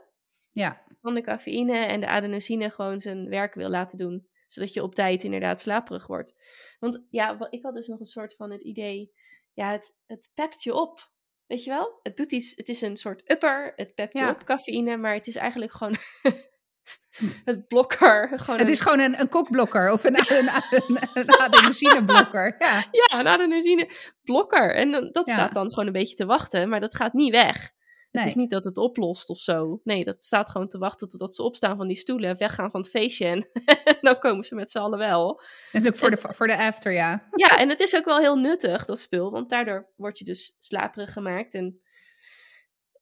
[0.52, 0.82] Ja.
[1.02, 4.28] van de cafeïne en de adenosine gewoon zijn werk wil laten doen.
[4.48, 6.36] Zodat je op tijd inderdaad slaperig wordt.
[6.80, 9.12] Want ja, ik had dus nog een soort van het idee,
[9.54, 11.10] ja, het, het pept je op.
[11.48, 12.00] Weet je wel?
[12.04, 14.30] Het doet iets, het is een soort upper, het pept Ja.
[14.30, 15.96] op, cafeïne, maar het is eigenlijk gewoon
[17.46, 18.40] het blokker.
[18.40, 22.56] Gewoon Het een- is gewoon een, een kokblokker of een, een, een, een adenosineblokker.
[22.60, 22.74] Ja.
[22.92, 23.90] Ja, een adenosine
[24.24, 24.76] blokker.
[24.76, 25.34] En dan- dat Ja.
[25.34, 27.72] staat dan gewoon een beetje te wachten, maar dat gaat niet weg.
[28.18, 28.26] Nee.
[28.26, 29.82] Het is niet dat het oplost of zo.
[29.84, 32.90] Nee, dat staat gewoon te wachten totdat ze opstaan van die stoelen, weggaan van het
[32.90, 33.48] feestje en
[34.02, 35.42] dan komen ze met z'n allen wel.
[35.72, 37.28] En ook voor de, voor de after, ja.
[37.36, 40.56] Ja, en het is ook wel heel nuttig, dat spul, want daardoor word je dus
[40.60, 41.82] slaperig gemaakt en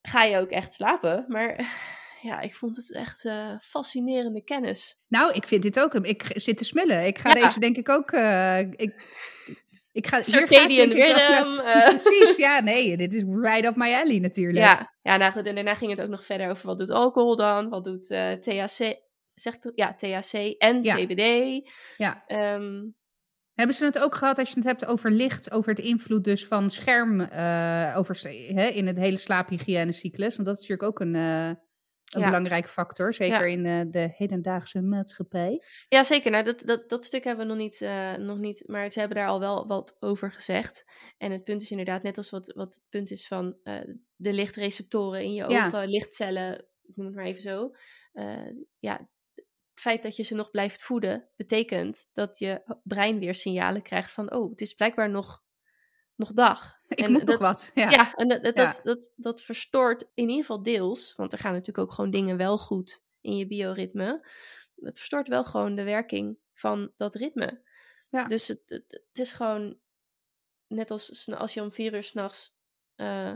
[0.02, 1.24] ga je ook echt slapen.
[1.28, 1.66] Maar
[2.22, 4.98] ja, ik vond het echt eh, fascinerende kennis.
[5.08, 5.94] Nou, ik vind dit ook.
[5.94, 7.06] Ik zit te smullen.
[7.06, 7.34] Ik ga Ja.
[7.34, 8.10] deze denk ik ook.
[8.10, 8.94] eh, ik,
[9.96, 11.58] ik ga, hier ik Circadian ik ja, rhythm.
[11.68, 14.64] eh, Precies, ja, nee, dit is right up my alley natuurlijk.
[14.64, 17.36] Ja, ja nou goed, en daarna ging het ook nog verder over wat doet alcohol
[17.36, 18.96] dan, wat doet eh, THC,
[19.34, 19.72] zeg ik dat?
[19.74, 20.94] Ja, THC en Ja.
[20.96, 21.22] CBD.
[21.96, 22.24] Ja.
[22.26, 22.84] Ehm,
[23.54, 26.46] Hebben ze het ook gehad als je het hebt over licht, over het invloed dus
[26.46, 28.20] van scherm eh, over,
[28.54, 30.36] hè, in het hele slaaphygiënecyclus?
[30.36, 31.14] Want dat is natuurlijk ook een,
[32.14, 32.26] een Ja.
[32.26, 33.52] belangrijke factor, zeker Ja.
[33.56, 35.62] in eh, de hedendaagse maatschappij.
[35.88, 36.30] ja, zeker.
[36.30, 39.16] Nou, dat, dat, dat stuk hebben we nog niet, eh, nog niet, maar ze hebben
[39.16, 40.84] daar al wel wat over gezegd.
[41.18, 43.80] En het punt is inderdaad, net als wat, wat het punt is van eh,
[44.16, 45.66] de lichtreceptoren in je Ja.
[45.66, 47.70] ogen, lichtcellen, ik noem het maar even zo.
[48.78, 48.92] Ja,
[49.74, 54.12] het feit dat je ze nog blijft voeden, betekent dat je brein weer signalen krijgt
[54.12, 55.44] van, oh, het is blijkbaar nog,
[56.16, 56.78] nog dag.
[56.88, 57.70] Ik En moet nog wat.
[57.74, 57.90] Ja.
[57.90, 58.64] Ja, en dat, dat, Ja.
[58.64, 62.36] Dat, dat, dat verstoort in ieder geval deels, want er gaan natuurlijk ook gewoon dingen
[62.36, 64.28] wel goed in je bioritme.
[64.80, 67.60] Het verstoort wel gewoon de werking van dat ritme.
[68.10, 68.24] Ja.
[68.24, 69.78] Dus het, het, het is gewoon
[70.66, 72.56] net als als je om vier uur s'nachts
[72.96, 73.32] eh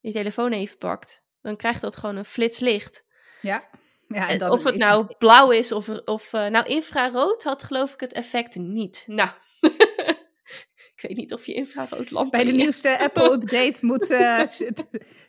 [0.00, 3.04] je telefoon even pakt, dan krijgt dat gewoon een flits licht.
[3.40, 3.68] ja.
[4.08, 7.92] ja en dan, of het nou blauw is of, of eh, nou infrarood had geloof
[7.92, 9.04] ik het effect niet.
[9.06, 9.30] Nou,
[11.02, 14.10] ik weet niet of je infraroodlamp Bij de nieuwste Apple-update moet...
[14.10, 14.40] eh,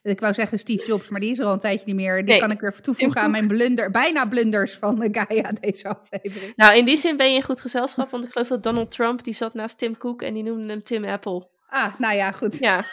[0.04, 2.16] ik wou zeggen Steve Jobs, maar die is er al een tijdje niet meer.
[2.16, 5.88] Die Nee, kan ik weer toevoegen aan mijn blunder, bijna blunders van de Gaia deze
[5.88, 6.54] aflevering.
[6.56, 9.24] Nou, in die zin ben je in goed gezelschap, want ik geloof dat Donald Trump,
[9.24, 11.48] die zat naast Tim Cook en die noemde hem Tim Apple.
[11.68, 12.58] Ah, nou ja, goed.
[12.58, 12.80] Ja.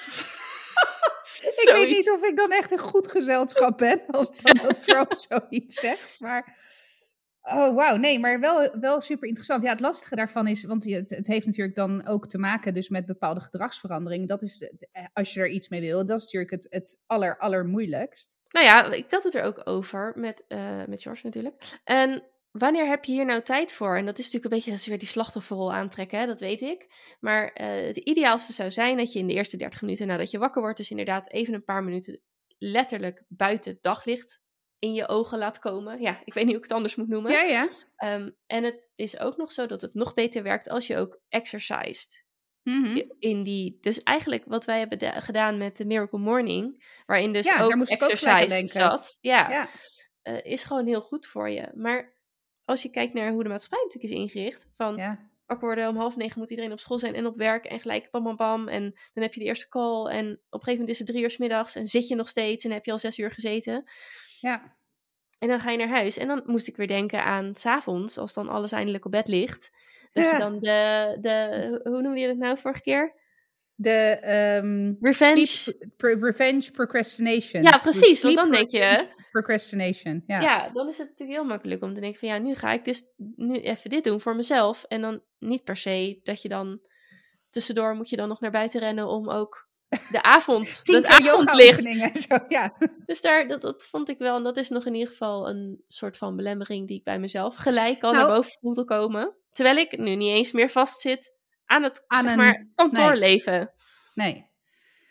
[1.57, 5.81] ik weet niet of ik dan echt een goed gezelschap ben als Donald Trump zoiets
[5.81, 6.17] zegt.
[6.21, 6.57] Maar,
[7.47, 9.63] oh wauw, nee, maar wel, wel super interessant.
[9.63, 12.89] Ja, het lastige daarvan is, want het, het heeft natuurlijk dan ook te maken dus
[12.89, 14.29] met bepaalde gedragsverandering.
[14.29, 17.39] Dat is, eh, als je er iets mee wil, dat is natuurlijk het, het aller,
[17.39, 18.39] allermoeilijkst.
[18.51, 21.81] Nou ja, ik had het er ook over met, eh met George natuurlijk.
[21.85, 23.97] En wanneer heb je hier nou tijd voor?
[23.97, 26.61] En dat is natuurlijk een beetje, dat is weer die slachtofferrol aantrekken, hè, dat weet
[26.61, 26.87] ik.
[27.21, 30.39] Maar eh het ideaalste zou zijn dat je in de eerste 30 minuten nadat je
[30.39, 32.21] wakker wordt, dus inderdaad even een paar minuten
[32.59, 34.45] letterlijk buiten daglicht
[34.79, 36.01] in je ogen laat komen.
[36.01, 37.33] Ja, ik weet niet hoe ik het anders moet noemen.
[37.33, 37.69] Ja, ja.
[37.97, 41.21] Ehm, en het is ook nog zo dat het nog beter werkt als je ook
[41.29, 42.25] exercised.
[42.63, 43.03] Mhm.
[43.19, 47.57] In die, dus eigenlijk wat wij hebben gedaan met de Miracle Morning, waarin dus Ja,
[47.57, 48.69] daar ook ook exercise denken.
[48.69, 49.69] zat, ja, Ja.
[50.23, 51.71] eh, is gewoon heel goed voor je.
[51.75, 52.15] Maar
[52.65, 55.31] als je kijkt naar hoe de maatschappij natuurlijk is ingericht, van ja.
[55.47, 58.11] wakker worden om half negen moet iedereen op school zijn en op werk en gelijk
[58.11, 60.89] bam bam bam en dan heb je de eerste call en op een gegeven moment
[60.89, 62.99] is het drie uur 's middags en zit je nog steeds en heb je al
[62.99, 63.85] zes uur gezeten.
[64.51, 64.75] Ja.
[65.39, 66.17] En dan ga je naar huis.
[66.17, 69.71] En dan moest ik weer denken aan s'avonds, als dan alles eindelijk op bed ligt.
[70.13, 70.33] Dat Ja.
[70.33, 73.15] je dan de, de, hoe noemde je dat nou vorige keer?
[73.75, 73.91] De
[74.21, 75.47] ehm, Revenge.
[75.47, 77.63] sleep- pre- revenge procrastination.
[77.63, 80.23] Ja, precies, want dan denk je- procrastination.
[80.27, 80.41] Ja.
[80.41, 82.85] ja, dan is het natuurlijk heel makkelijk om te denken van ja, nu ga ik
[82.85, 83.05] dus
[83.37, 84.85] nu even dit doen voor mezelf.
[84.85, 86.81] En dan niet per se dat je dan
[87.51, 92.21] tussendoor moet je dan nog naar buiten rennen om ook de avond, het avondlicht.
[92.21, 92.75] Zo, ja.
[93.07, 95.83] Dus daar, dat, dat vond ik wel, en dat is nog in ieder geval een
[95.87, 99.35] soort van belemmering die ik bij mezelf gelijk al Nou- naar boven voelde komen.
[99.53, 101.33] Terwijl ik nu niet eens meer vastzit
[101.65, 103.73] aan het Aan zeg een- maar, kantoorleven.
[104.15, 104.45] Nee.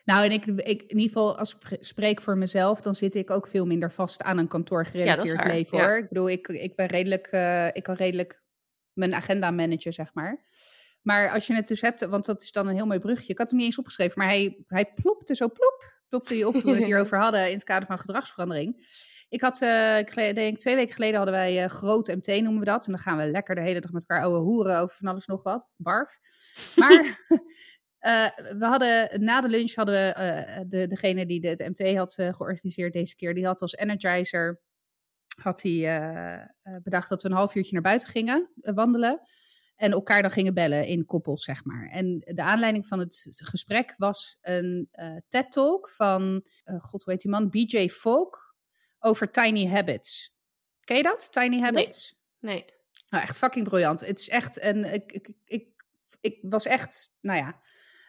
[0.06, 3.16] Nou, en ik, ik in ieder geval, als ik spre- spreek voor mezelf, dan zit
[3.16, 5.86] ik ook veel minder vast aan een kantoorgerelateerd waar, leven ja.
[5.86, 5.98] hoor.
[5.98, 8.42] Ik bedoel, ik, ik ben redelijk, eh, ik kan redelijk
[8.94, 10.44] mijn agenda managen, zeg maar.
[11.06, 13.32] Maar als je het dus hebt, want dat is dan een heel mooi brugje.
[13.32, 15.94] Ik had hem niet eens opgeschreven, maar hij, hij plopte zo plop.
[16.08, 18.76] Plopte je op toen we het hierover hadden in het kader van gedragsverandering.
[19.30, 22.66] Ik had, eh, ik denk twee weken geleden hadden wij eh, groot MT noemen we
[22.66, 22.86] dat.
[22.86, 25.26] En dan gaan we lekker de hele dag met elkaar ouwe hoeren over van alles
[25.26, 25.70] nog wat.
[25.76, 26.20] Barf.
[26.76, 27.20] Maar
[28.00, 32.14] eh, we hadden na de lunch hadden we de, degene die de, het MT had
[32.14, 34.62] georganiseerd deze keer, die had als energizer
[35.42, 36.50] had hij
[36.84, 39.22] bedacht dat we een half uurtje naar buiten gingen wandelen.
[39.76, 41.88] En elkaar dan gingen bellen in koppels, zeg maar.
[41.90, 47.22] En de aanleiding van het gesprek was een eh TED-talk van, eh, god, hoe heet
[47.22, 47.50] die man?
[47.50, 48.54] BJ Fogg
[49.00, 50.34] over tiny habits.
[50.84, 51.32] Ken je dat?
[51.32, 52.16] Tiny habits?
[52.40, 52.66] Nee.
[53.10, 54.00] Nou, echt fucking briljant.
[54.00, 54.94] Het is echt een.
[54.94, 55.68] Ik, ik, ik,
[56.22, 57.58] ik was echt, nou ja,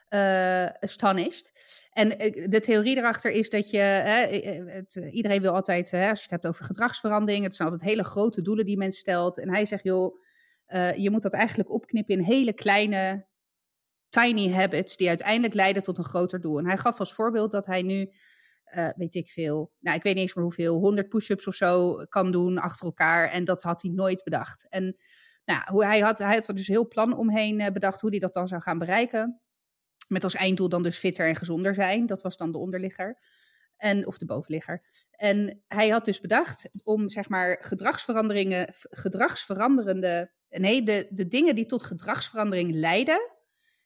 [0.09, 1.53] eh astonished.
[1.93, 2.09] En
[2.51, 3.79] de theorie erachter is dat je.
[3.79, 4.27] Hè,
[4.71, 8.05] het, iedereen wil altijd, hè, als je het hebt over gedragsverandering, het zijn altijd hele
[8.05, 9.39] grote doelen die men stelt.
[9.39, 10.23] En hij zegt, joh,
[10.67, 13.27] eh, je moet dat eigenlijk opknippen in hele kleine.
[14.09, 16.59] Tiny habits die uiteindelijk leiden tot een groter doel.
[16.59, 18.11] En hij gaf als voorbeeld dat hij nu
[18.67, 21.95] eh, weet ik veel, nou ik weet niet eens meer hoeveel, 100 push-ups of zo
[22.09, 23.29] kan doen achter elkaar.
[23.29, 24.69] En dat had hij nooit bedacht.
[24.69, 24.97] En
[25.45, 28.19] nou, hoe hij, had, hij had er dus heel plan omheen eh, bedacht hoe hij
[28.19, 29.41] dat dan zou gaan bereiken.
[30.09, 32.07] Met als einddoel dan dus fitter en gezonder zijn.
[32.07, 33.19] Dat was dan de onderligger.
[33.77, 34.83] En, of de bovenligger.
[35.11, 41.67] En hij had dus bedacht om zeg maar gedragsveranderingen, gedragsveranderende, nee, de, de dingen die
[41.67, 43.31] tot gedragsverandering leiden,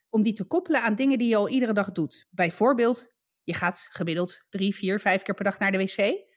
[0.09, 2.27] om die te koppelen aan dingen die je al iedere dag doet.
[2.31, 3.13] Bijvoorbeeld
[3.43, 6.29] je gaat gemiddeld drie, vier, vijf keer per dag naar de wc.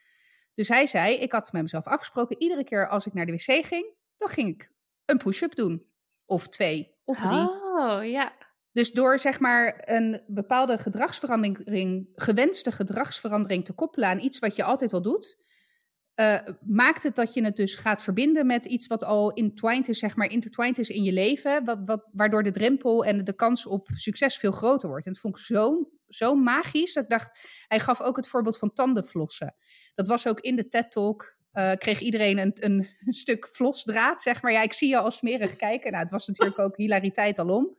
[0.53, 3.65] Dus hij zei, ik had met mezelf afgesproken, iedere keer als ik naar de wc
[3.65, 4.71] ging, dan ging ik
[5.05, 5.91] een push-up doen.
[6.25, 7.49] Of twee, of drie.
[7.49, 8.33] Oh, ja.
[8.73, 14.63] Dus door zeg maar een bepaalde gedragsverandering, gewenste gedragsverandering te koppelen aan iets wat je
[14.63, 15.37] altijd al doet,
[16.13, 19.99] eh, maakt het dat je het dus gaat verbinden met iets wat al entwined is,
[19.99, 23.65] zeg maar intertwined is in je leven, wat, wat, waardoor de drempel en de kans
[23.65, 25.05] op succes veel groter wordt.
[25.05, 28.57] En dat vond ik zo, zo magisch dat ik dacht, hij gaf ook het voorbeeld
[28.57, 29.55] van tandenflossen.
[29.95, 34.51] Dat was ook in de TED-talk, eh, kreeg iedereen een, een, stuk flosdraad, zeg maar.
[34.51, 35.91] Ja, ik zie je al smerig kijken.
[35.91, 37.75] Nou, het was natuurlijk ook hilariteit alom.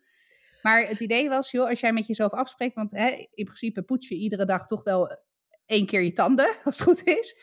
[0.64, 4.08] Maar het idee was, joh, als jij met jezelf afspreekt, want hè, in principe poets
[4.08, 5.18] je iedere dag toch wel
[5.66, 7.36] één keer je tanden, als het goed is.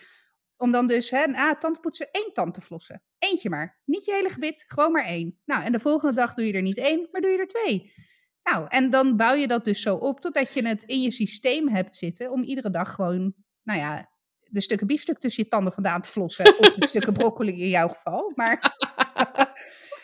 [0.58, 3.04] Om dan dus, hè, na tandenpoetsen, één tand te flossen.
[3.18, 3.82] Eentje maar.
[3.86, 5.40] Niet je hele gebit, gewoon maar één.
[5.46, 7.94] Nou, en de volgende dag doe je er niet één, maar doe je er twee.
[8.44, 11.70] Nou, en dan bouw je dat dus zo op totdat je het in je systeem
[11.70, 16.02] hebt zitten om iedere dag gewoon, nou ja, de stukken biefstuk tussen je tanden vandaan
[16.02, 16.60] te flossen.
[16.60, 18.32] Of de stukken broccoli in jouw geval.
[18.36, 18.60] Maar.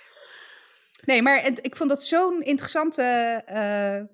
[1.08, 3.02] nee, maar het, ik vond dat zo'n interessante
[3.46, 4.06] eh, eh,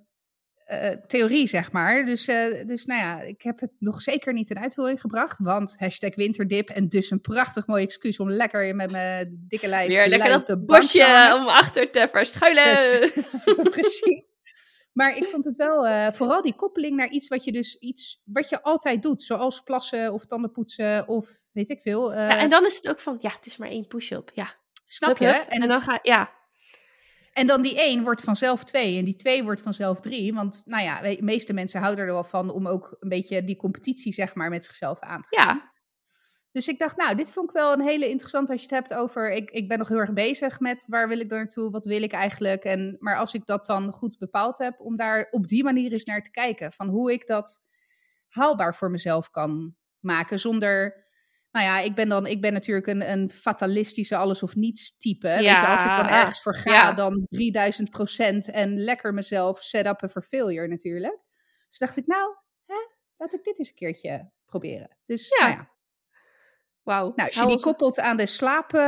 [1.07, 2.05] theorie, zeg maar.
[2.05, 5.39] Dus, eh, dus nou ja, ik heb het nog zeker niet in uitvoering gebracht.
[5.39, 9.87] Want hashtag winterdip en dus een prachtig mooi excuus om lekker met mijn dikke lijf
[9.87, 12.63] Weer lekker dat de bank te bosje om achter te verschuilen.
[12.65, 13.11] Dus-
[13.71, 14.23] Precies.
[14.93, 18.21] Maar ik vond het wel, eh, vooral die koppeling naar iets wat je dus iets
[18.25, 22.13] wat je altijd doet, zoals plassen of tandenpoetsen of weet ik veel.
[22.13, 24.31] eh, Ja, en dan is het ook van, ja, het is maar één push-up.
[24.33, 24.53] Ja,
[24.87, 25.25] snap hup, je?
[25.25, 25.47] hup.
[25.49, 26.41] En, En dan ga ja.
[27.33, 30.33] En dan die één wordt vanzelf twee en die twee wordt vanzelf drie.
[30.33, 33.55] Want nou ja, de meeste mensen houden er wel van om ook een beetje die
[33.55, 35.55] competitie zeg maar met zichzelf aan te gaan.
[35.55, 35.71] Ja,
[36.51, 38.93] Dus ik dacht, nou, dit vond ik wel een hele interessante als je het hebt
[39.01, 39.31] over...
[39.31, 42.11] Ik, ik ben nog heel erg bezig met waar wil ik naartoe, wat wil ik
[42.11, 42.63] eigenlijk.
[42.63, 46.05] En, maar als ik dat dan goed bepaald heb, om daar op die manier eens
[46.05, 46.73] naar te kijken.
[46.73, 47.61] Van hoe ik dat
[48.27, 51.01] haalbaar voor mezelf kan maken zonder...
[51.53, 55.27] Nou ja, ik ben dan, ik ben natuurlijk een, een fatalistische alles of niets type.
[55.27, 56.93] Weet je, als ik dan Ja, ergens voor ga, ja.
[56.93, 61.19] dan 3000 procent en lekker mezelf set upen for failure natuurlijk.
[61.69, 62.35] Dus dacht ik, nou,
[62.65, 62.75] hè,
[63.17, 64.97] laat ik dit eens een keertje proberen.
[65.05, 65.45] Dus Ja.
[65.45, 65.69] nou ja,
[66.83, 67.11] wauw.
[67.15, 68.73] nou, als je die koppelt aan de slaap...
[68.73, 68.79] eh,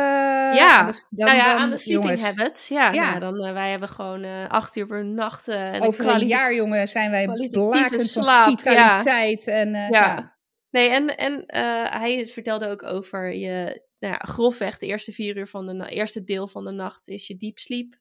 [0.56, 2.68] Ja, aan de, dan, nou ja, dan, aan de sleeping jongens, habits.
[2.68, 3.08] Ja, Ja.
[3.10, 5.48] Nou, dan, eh, wij hebben gewoon eh, acht uur per nacht.
[5.48, 9.48] en Over een jaar, jongen, zijn wij blakend slaap, van vitaliteit.
[9.48, 10.35] En, Ja.
[10.76, 15.38] Nee, en, en eh, hij vertelde ook over je, nou ja, grofweg de eerste vier
[15.38, 18.00] uur van de na- eerste deel van de nacht is je deep sleep.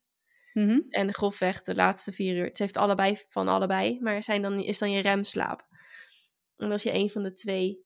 [0.53, 0.81] Mhm.
[0.89, 2.45] En grofweg de laatste vier uur.
[2.45, 5.67] Het heeft allebei van allebei, maar zijn dan, is dan je remslaap.
[6.57, 7.85] En als je een van de twee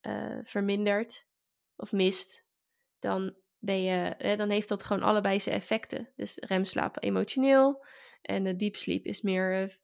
[0.00, 1.26] eh, vermindert
[1.76, 2.44] of mist,
[2.98, 6.12] dan, ben je, eh, dan heeft dat gewoon allebei zijn effecten.
[6.16, 7.86] Dus remslaap emotioneel
[8.22, 9.78] en de deep sleep is meer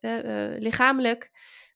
[0.59, 1.31] lichamelijk.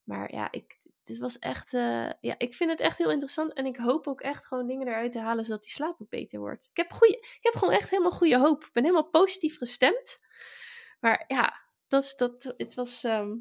[0.05, 3.53] Maar ja, ik, dit was echt, eh, ja, ik vind het echt heel interessant.
[3.53, 6.39] En ik hoop ook echt gewoon dingen eruit te halen zodat die slaap ook beter
[6.39, 6.69] wordt.
[6.71, 8.65] Ik heb, goeie, ik heb gewoon echt helemaal goede hoop.
[8.65, 10.19] Ik ben helemaal positief gestemd.
[11.01, 11.55] Maar ja,
[11.89, 13.37] dat, dat, het was ehm,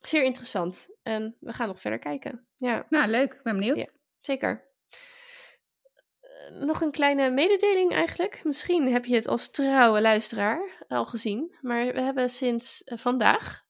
[0.00, 0.88] zeer interessant.
[1.02, 2.46] En we gaan nog verder kijken.
[2.56, 3.32] Ja, Nou, leuk.
[3.32, 3.80] Ik ben benieuwd.
[3.80, 3.90] Ja.
[4.20, 4.70] zeker.
[6.20, 8.44] Eh, Nog een kleine mededeling eigenlijk.
[8.44, 11.56] Misschien heb je het als trouwe luisteraar al gezien.
[11.60, 13.64] Maar we hebben sinds eh, vandaag,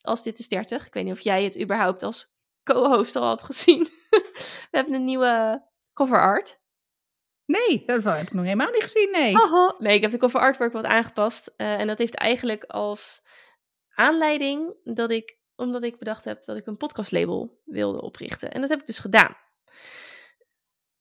[0.00, 2.34] als dit is 30, ik weet niet of jij het überhaupt als
[2.72, 3.88] co-host al had gezien.
[4.70, 5.62] we hebben een nieuwe
[5.92, 6.60] cover art.
[7.46, 9.32] Nee, dat heb ik nog helemaal niet gezien, nee.
[9.78, 11.52] Nee, ik heb de cover artwork wat aangepast.
[11.56, 13.22] eh, en dat heeft eigenlijk als
[13.94, 18.52] aanleiding dat ik, omdat ik bedacht heb dat ik een podcastlabel wilde oprichten.
[18.52, 19.36] En dat heb ik dus gedaan.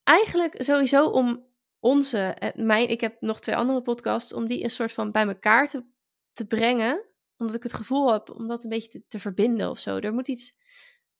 [0.03, 1.47] Eigenlijk sowieso om
[1.79, 5.27] onze, eh, mijn, ik heb nog twee andere podcasts, om die een soort van bij
[5.27, 5.83] elkaar te,
[6.33, 7.05] te brengen.
[7.37, 9.97] Omdat ik het gevoel heb om dat een beetje te, te verbinden of zo.
[9.97, 10.55] Er moet iets,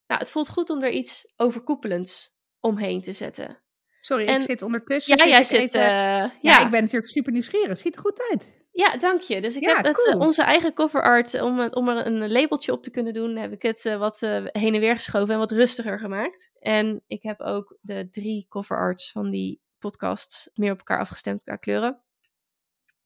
[0.08, 3.60] nou, het voelt goed om er iets overkoepelends omheen te zetten.
[4.00, 5.18] Sorry, en- ik zit ondertussen.
[5.18, 5.60] Ja, zit jij zit.
[5.60, 7.78] even- eh, ja, ja, ik ben natuurlijk super nieuwsgierig.
[7.78, 8.64] Ziet er goed uit.
[8.72, 9.42] Ja, dank je.
[9.42, 10.26] Dus ik Ja, heb het, eh, cool.
[10.26, 13.62] onze eigen cover art, om, om er een labeltje op te kunnen doen, heb ik
[13.62, 16.52] het eh, wat heen en weer geschoven en wat rustiger gemaakt.
[16.60, 21.44] En ik heb ook de drie cover arts van die podcasts meer op elkaar afgestemd
[21.44, 22.02] qua kleuren.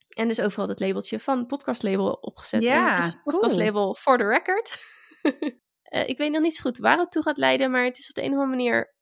[0.10, 2.64] En dus overal dat labeltje van podcastlabel opgezet.
[2.64, 4.78] Ja, is podcastlabel for the record.
[5.90, 8.10] Eh, ik weet nog niet zo goed waar het toe gaat leiden, maar het is
[8.10, 8.94] op de een of andere manier...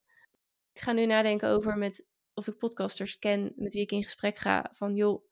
[0.73, 4.38] Ik ga nu nadenken over met, of ik podcasters ken met wie ik in gesprek
[4.38, 4.69] ga.
[4.73, 5.23] Van joh,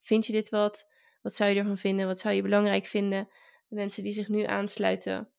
[0.00, 0.88] vind je dit wat?
[1.22, 2.06] Wat zou je ervan vinden?
[2.06, 3.28] Wat zou je belangrijk vinden?
[3.68, 5.32] De mensen die zich nu aansluiten,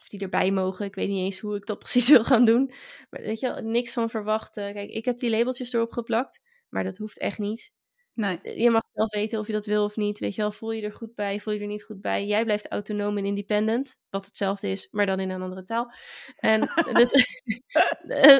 [0.00, 0.86] of die erbij mogen.
[0.86, 2.72] Ik weet niet eens hoe ik dat precies wil gaan doen.
[3.10, 4.72] Maar weet je niks van verwachten.
[4.72, 7.72] Kijk, ik heb die labeltjes erop geplakt, maar dat hoeft echt niet.
[8.18, 8.60] Nee.
[8.60, 10.18] Je mag zelf weten of je dat wil of niet.
[10.18, 12.26] Weet je wel, voel je er goed bij, voel je er niet goed bij.
[12.26, 15.92] Jij blijft autonoom en independent, wat hetzelfde is, maar dan in een andere taal.
[16.36, 16.60] En
[17.00, 18.38] dus, eh,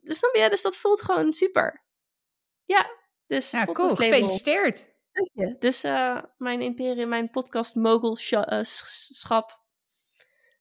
[0.00, 0.46] dus, snap je?
[0.50, 1.84] dus dat voelt gewoon super.
[2.64, 2.90] Ja,
[3.26, 3.88] dus Ja, cool.
[3.88, 4.88] Gefeliciteerd.
[5.12, 5.56] Dank je.
[5.58, 9.60] Dus eh, mijn imperium, mijn podcast mogulschap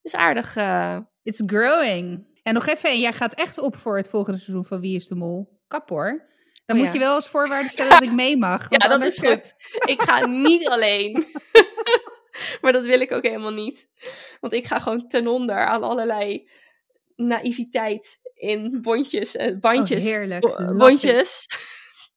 [0.02, 0.56] is aardig.
[0.56, 2.28] eh, It's growing.
[2.44, 5.08] En nog even, en jij gaat echt op voor het volgende seizoen van Wie is
[5.08, 5.62] de Mol?
[5.68, 6.29] Kap hoor.
[6.70, 7.00] Dan Oh, moet ja.
[7.00, 8.66] je wel als voorwaarde stellen dat ik mee mag.
[8.70, 9.54] ja, dat is goed.
[9.94, 11.28] Ik ga niet alleen.
[12.62, 13.90] maar dat wil ik ook helemaal niet.
[14.40, 16.50] Want ik ga gewoon ten onder aan allerlei
[17.16, 20.42] naïviteit in bondjes, eh, Oh, bandjes, heerlijk.
[20.42, 21.46] bo- Love bondjes.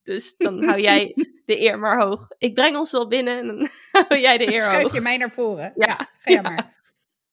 [0.02, 2.26] Dus dan hou jij de eer maar hoog.
[2.38, 3.68] Ik breng ons wel binnen en dan
[4.08, 4.94] hou jij de eer Schuif hoog.
[4.94, 5.72] je mij naar voren.
[5.76, 6.40] Ja, Ja, ga jij ja.
[6.42, 6.74] maar.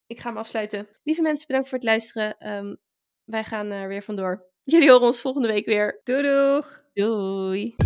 [0.07, 0.87] Ik ga hem afsluiten.
[1.03, 2.37] Lieve mensen, bedankt voor het luisteren.
[2.37, 2.75] Ehm,
[3.23, 4.47] wij gaan er weer vandoor.
[4.63, 6.01] Jullie horen ons volgende week weer.
[6.03, 6.81] Doei doeg.
[6.99, 7.77] Doei.